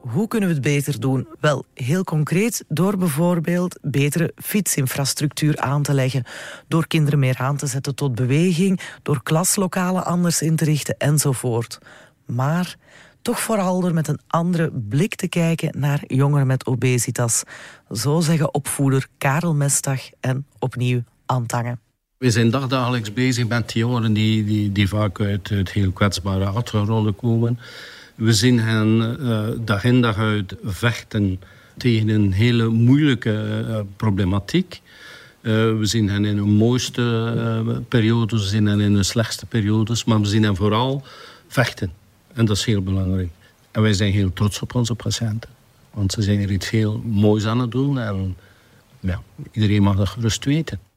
Hoe 0.00 0.28
kunnen 0.28 0.48
we 0.48 0.54
het 0.54 0.64
beter 0.64 1.00
doen? 1.00 1.28
Wel, 1.40 1.64
heel 1.74 2.04
concreet 2.04 2.64
door 2.68 2.96
bijvoorbeeld 2.96 3.78
betere 3.82 4.32
fietsinfrastructuur 4.36 5.58
aan 5.58 5.82
te 5.82 5.94
leggen, 5.94 6.24
door 6.68 6.86
kinderen 6.86 7.18
meer 7.18 7.38
aan 7.38 7.56
te 7.56 7.66
zetten 7.66 7.94
tot 7.94 8.14
beweging, 8.14 8.80
door 9.02 9.22
klaslokalen 9.22 10.04
anders 10.04 10.42
in 10.42 10.56
te 10.56 10.64
richten 10.64 10.94
enzovoort. 10.98 11.78
Maar 12.26 12.76
toch 13.22 13.40
vooral 13.40 13.80
door 13.80 13.94
met 13.94 14.08
een 14.08 14.20
andere 14.26 14.70
blik 14.88 15.14
te 15.14 15.28
kijken 15.28 15.80
naar 15.80 16.02
jongeren 16.06 16.46
met 16.46 16.66
obesitas. 16.66 17.42
Zo 17.92 18.20
zeggen 18.20 18.54
opvoeder 18.54 19.06
Karel 19.18 19.54
Mestag 19.54 20.00
en 20.20 20.46
opnieuw 20.58 21.02
Antangen. 21.26 21.87
We 22.18 22.30
zijn 22.30 22.50
dagdagelijks 22.50 23.12
bezig 23.12 23.48
met 23.48 23.72
jongeren 23.72 24.12
die, 24.12 24.44
die, 24.44 24.72
die 24.72 24.88
vaak 24.88 25.20
uit, 25.20 25.50
uit 25.50 25.72
heel 25.72 25.90
kwetsbare 25.90 26.44
achtergronden 26.44 27.16
komen. 27.16 27.58
We 28.14 28.32
zien 28.32 28.60
hen 28.60 29.16
uh, 29.20 29.48
dag 29.64 29.84
in 29.84 30.00
dag 30.00 30.16
uit 30.16 30.54
vechten 30.62 31.40
tegen 31.76 32.08
een 32.08 32.32
hele 32.32 32.68
moeilijke 32.68 33.64
uh, 33.68 33.80
problematiek. 33.96 34.80
Uh, 35.40 35.52
we 35.52 35.84
zien 35.86 36.08
hen 36.08 36.24
in 36.24 36.36
hun 36.36 36.50
mooiste 36.50 37.84
periodes, 37.88 38.42
we 38.42 38.48
zien 38.48 38.66
hen 38.66 38.80
in 38.80 38.94
hun 38.94 39.04
slechtste 39.04 39.46
periodes, 39.46 40.04
maar 40.04 40.20
we 40.20 40.26
zien 40.26 40.42
hen 40.42 40.56
vooral 40.56 41.02
vechten. 41.48 41.92
En 42.32 42.44
dat 42.44 42.56
is 42.56 42.64
heel 42.64 42.82
belangrijk. 42.82 43.30
En 43.70 43.82
wij 43.82 43.92
zijn 43.92 44.12
heel 44.12 44.32
trots 44.32 44.60
op 44.62 44.74
onze 44.74 44.94
patiënten. 44.94 45.50
Want 45.90 46.12
ze 46.12 46.22
zijn 46.22 46.40
er 46.40 46.50
iets 46.50 46.70
heel 46.70 47.02
moois 47.04 47.46
aan 47.46 47.58
het 47.58 47.70
doen 47.70 47.98
en 47.98 48.36
ja, 49.00 49.22
iedereen 49.52 49.82
mag 49.82 49.96
dat 49.96 50.08
gerust 50.08 50.44
weten. 50.44 50.87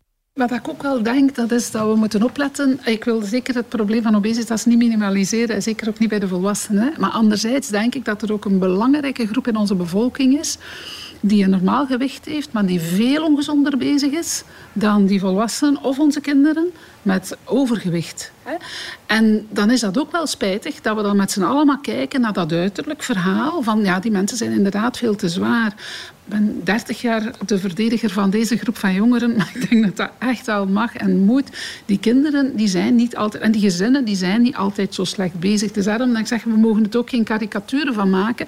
Wat 0.41 0.51
ik 0.51 0.67
ook 0.67 0.81
wel 0.81 1.03
denk, 1.03 1.35
dat 1.35 1.51
is 1.51 1.71
dat 1.71 1.87
we 1.87 1.95
moeten 1.95 2.23
opletten. 2.23 2.79
Ik 2.85 3.03
wil 3.03 3.21
zeker 3.21 3.55
het 3.55 3.69
probleem 3.69 4.01
van 4.01 4.15
obesitas 4.15 4.65
niet 4.65 4.77
minimaliseren, 4.77 5.61
zeker 5.61 5.87
ook 5.87 5.99
niet 5.99 6.09
bij 6.09 6.19
de 6.19 6.27
volwassenen. 6.27 6.93
Maar 6.97 7.09
anderzijds 7.09 7.67
denk 7.67 7.95
ik 7.95 8.05
dat 8.05 8.21
er 8.21 8.33
ook 8.33 8.45
een 8.45 8.59
belangrijke 8.59 9.27
groep 9.27 9.47
in 9.47 9.55
onze 9.55 9.75
bevolking 9.75 10.39
is 10.39 10.57
die 11.19 11.43
een 11.43 11.49
normaal 11.49 11.85
gewicht 11.85 12.25
heeft, 12.25 12.51
maar 12.51 12.65
die 12.65 12.79
veel 12.79 13.23
ongezonder 13.25 13.77
bezig 13.77 14.11
is 14.11 14.43
dan 14.73 15.05
die 15.05 15.19
volwassenen 15.19 15.83
of 15.83 15.99
onze 15.99 16.21
kinderen 16.21 16.67
met 17.01 17.37
overgewicht. 17.43 18.31
En 19.05 19.47
dan 19.49 19.71
is 19.71 19.79
dat 19.79 19.97
ook 19.97 20.11
wel 20.11 20.27
spijtig 20.27 20.81
dat 20.81 20.95
we 20.95 21.01
dan 21.01 21.15
met 21.17 21.31
z'n 21.31 21.41
allen 21.41 21.65
maar 21.65 21.81
kijken 21.81 22.21
naar 22.21 22.33
dat 22.33 22.51
uiterlijk 22.51 23.03
verhaal 23.03 23.61
van 23.61 23.83
ja, 23.83 23.99
die 23.99 24.11
mensen 24.11 24.37
zijn 24.37 24.51
inderdaad 24.51 24.97
veel 24.97 25.15
te 25.15 25.29
zwaar. 25.29 25.73
Ik 26.25 26.37
ben 26.37 26.61
30 26.63 27.01
jaar 27.01 27.31
de 27.45 27.57
verdediger 27.59 28.09
van 28.09 28.29
deze 28.29 28.57
groep 28.57 28.77
van 28.77 28.93
jongeren, 28.93 29.35
maar 29.37 29.51
ik 29.53 29.69
denk 29.69 29.83
dat 29.83 29.97
dat 29.97 30.09
echt 30.29 30.45
wel 30.45 30.67
mag 30.67 30.95
en 30.95 31.19
moet. 31.19 31.49
Die 31.85 31.99
kinderen 31.99 32.55
die 32.55 32.67
zijn 32.67 32.95
niet 32.95 33.15
altijd, 33.15 33.43
en 33.43 33.51
die 33.51 33.61
gezinnen 33.61 34.05
die 34.05 34.15
zijn 34.15 34.41
niet 34.41 34.55
altijd 34.55 34.95
zo 34.95 35.03
slecht 35.03 35.39
bezig. 35.39 35.71
Dus 35.71 35.85
daarom 35.85 36.11
dat 36.11 36.19
ik 36.19 36.27
zeg, 36.27 36.43
we 36.43 36.57
mogen 36.57 36.83
het 36.83 36.95
ook 36.95 37.09
geen 37.09 37.23
karikaturen 37.23 37.93
van 37.93 38.09
maken. 38.09 38.47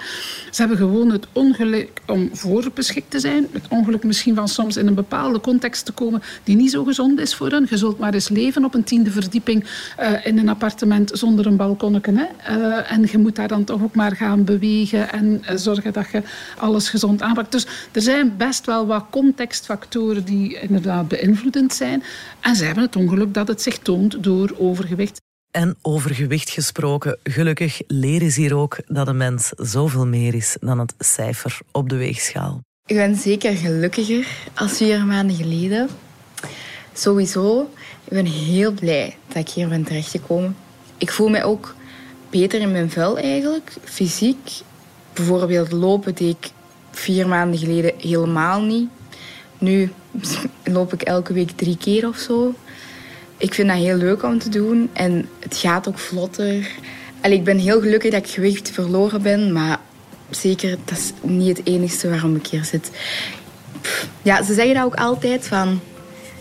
Ze 0.52 0.62
hebben 0.62 0.78
gewoon 0.78 1.12
het 1.12 1.28
ongeluk 1.32 1.90
om 2.08 2.30
voorbeschikt 2.34 3.12
te 3.12 3.20
zijn. 3.20 3.48
Het 3.52 3.68
ongeluk 3.70 4.04
misschien 4.04 4.36
van 4.36 4.48
soms 4.48 4.78
in 4.78 4.88
een 4.88 4.94
bepaalde 4.94 5.40
context 5.40 5.86
te 5.86 5.92
komen 5.92 6.22
die 6.44 6.56
niet 6.56 6.72
zo 6.72 6.84
gezond 6.84 7.20
is 7.20 7.36
voor 7.36 7.50
hen. 7.50 7.68
Je 7.70 7.78
zult 7.78 8.00
maar 8.00 8.14
eens 8.14 8.30
leven 8.30 8.43
op 8.66 8.74
een 8.74 8.84
tiende 8.84 9.12
verdieping 9.12 9.66
uh, 10.00 10.26
in 10.26 10.38
een 10.38 10.50
appartement 10.50 11.12
zonder 11.14 11.46
een 11.46 11.56
balkonnetje. 11.56 11.92
Hè? 12.16 12.58
Uh, 12.58 12.92
en 12.92 13.08
je 13.12 13.18
moet 13.18 13.36
daar 13.36 13.48
dan 13.48 13.64
toch 13.64 13.84
ook 13.84 13.96
maar 13.96 14.16
gaan 14.16 14.44
bewegen 14.44 15.12
en 15.12 15.44
uh, 15.50 15.56
zorgen 15.56 15.94
dat 15.94 16.12
je 16.12 16.22
alles 16.58 16.90
gezond 16.90 17.22
aanpakt. 17.22 17.52
Dus 17.52 17.68
er 17.92 18.02
zijn 18.02 18.38
best 18.38 18.66
wel 18.66 18.88
wat 18.88 19.06
contextfactoren 19.10 20.24
die 20.24 20.60
inderdaad 20.60 21.08
beïnvloedend 21.08 21.74
zijn. 21.74 22.04
En 22.40 22.56
ze 22.56 22.66
hebben 22.66 22.84
het 22.84 22.96
ongeluk 22.96 23.34
dat 23.34 23.48
het 23.48 23.62
zich 23.62 23.78
toont 23.78 24.24
door 24.24 24.56
overgewicht. 24.58 25.22
En 25.52 25.76
over 25.82 26.16
gewicht 26.16 26.50
gesproken, 26.50 27.18
gelukkig 27.24 27.82
leren 27.88 28.32
ze 28.32 28.40
hier 28.40 28.56
ook 28.56 28.78
dat 28.88 29.08
een 29.08 29.18
mens 29.18 29.52
zoveel 29.56 30.08
meer 30.08 30.34
is 30.34 30.58
dan 30.60 30.80
het 30.80 30.94
cijfer 30.98 31.60
op 31.72 31.90
de 31.90 31.96
weegschaal. 31.96 32.62
Ik 32.86 32.96
ben 32.96 33.16
zeker 33.16 33.56
gelukkiger 33.56 34.28
als 34.54 34.78
vier 34.78 35.06
maanden 35.06 35.36
geleden. 35.36 35.90
Sowieso, 36.94 37.70
ik 38.04 38.14
ben 38.14 38.26
heel 38.26 38.72
blij 38.72 39.16
dat 39.28 39.38
ik 39.38 39.50
hier 39.50 39.68
ben 39.68 39.84
terechtgekomen. 39.84 40.56
Ik 40.98 41.12
voel 41.12 41.30
mij 41.30 41.44
ook 41.44 41.76
beter 42.30 42.62
in 42.62 42.72
mijn 42.72 42.92
vel 42.92 43.18
eigenlijk, 43.18 43.74
fysiek. 43.84 44.52
Bijvoorbeeld 45.14 45.72
lopen 45.72 46.16
deed 46.16 46.36
ik 46.42 46.52
vier 46.92 47.28
maanden 47.28 47.60
geleden 47.60 47.94
helemaal 47.98 48.62
niet. 48.62 48.90
Nu 49.58 49.92
loop 50.64 50.94
ik 50.94 51.02
elke 51.02 51.34
week 51.34 51.52
drie 51.52 51.78
keer 51.78 52.08
of 52.08 52.18
zo. 52.18 52.54
Ik 53.38 53.54
vind 53.54 53.68
dat 53.68 53.78
heel 53.78 53.98
leuk 53.98 54.24
om 54.24 54.40
te 54.40 54.50
doen 54.50 54.90
en 54.94 55.30
het 55.40 55.58
gaat 55.58 55.88
ook 55.88 56.00
vlotter. 56.00 56.68
Allee, 57.22 57.38
ik 57.38 57.44
ben 57.44 57.58
heel 57.58 57.82
gelukkig 57.82 58.12
dat 58.12 58.26
ik 58.26 58.32
gewicht 58.32 58.70
verloren 58.70 59.22
ben, 59.22 59.52
maar 59.52 59.80
zeker, 60.30 60.78
dat 60.86 60.98
is 60.98 61.12
niet 61.22 61.58
het 61.58 61.68
enige 61.68 62.10
waarom 62.10 62.36
ik 62.36 62.48
hier 62.48 62.66
zit. 62.66 62.92
Ja, 64.22 64.44
ze 64.44 64.54
zeggen 64.54 64.74
dat 64.74 64.84
ook 64.84 64.96
altijd 64.96 65.48
van 65.48 65.80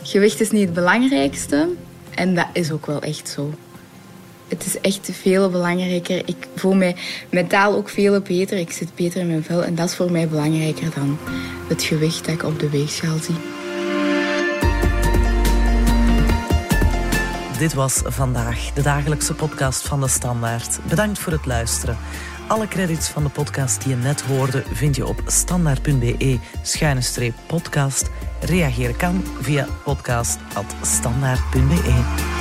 gewicht 0.02 0.40
is 0.40 0.50
niet 0.50 0.64
het 0.64 0.72
belangrijkste. 0.72 1.68
En 2.14 2.34
dat 2.34 2.46
is 2.52 2.70
ook 2.70 2.86
wel 2.86 3.02
echt 3.02 3.28
zo. 3.28 3.54
Het 4.48 4.66
is 4.66 4.80
echt 4.80 5.08
veel 5.12 5.50
belangrijker. 5.50 6.28
Ik 6.28 6.48
voel 6.56 6.74
mij 6.74 6.96
mentaal 7.30 7.74
ook 7.74 7.88
veel 7.88 8.20
beter. 8.20 8.58
Ik 8.58 8.72
zit 8.72 8.94
beter 8.94 9.20
in 9.20 9.26
mijn 9.26 9.44
vel. 9.44 9.64
En 9.64 9.74
dat 9.74 9.88
is 9.88 9.94
voor 9.94 10.12
mij 10.12 10.28
belangrijker 10.28 10.90
dan 10.94 11.18
het 11.68 11.82
gewicht 11.82 12.24
dat 12.24 12.34
ik 12.34 12.42
op 12.42 12.58
de 12.58 12.70
weegschaal 12.70 13.18
zie. 13.18 13.36
Dit 17.58 17.74
was 17.74 18.00
vandaag 18.04 18.72
de 18.72 18.82
dagelijkse 18.82 19.34
podcast 19.34 19.88
van 19.88 20.00
de 20.00 20.08
Standaard. 20.08 20.78
Bedankt 20.88 21.18
voor 21.18 21.32
het 21.32 21.46
luisteren. 21.46 21.96
Alle 22.48 22.68
credits 22.68 23.08
van 23.08 23.22
de 23.22 23.28
podcast 23.28 23.82
die 23.82 23.96
je 23.96 24.02
net 24.02 24.20
hoorde 24.20 24.62
vind 24.72 24.96
je 24.96 25.06
op 25.06 25.22
standaard.be-podcast. 25.26 28.10
Reageren 28.42 28.98
kan 28.98 29.22
via 29.46 29.70
podcast.standaard.be. 29.86 32.31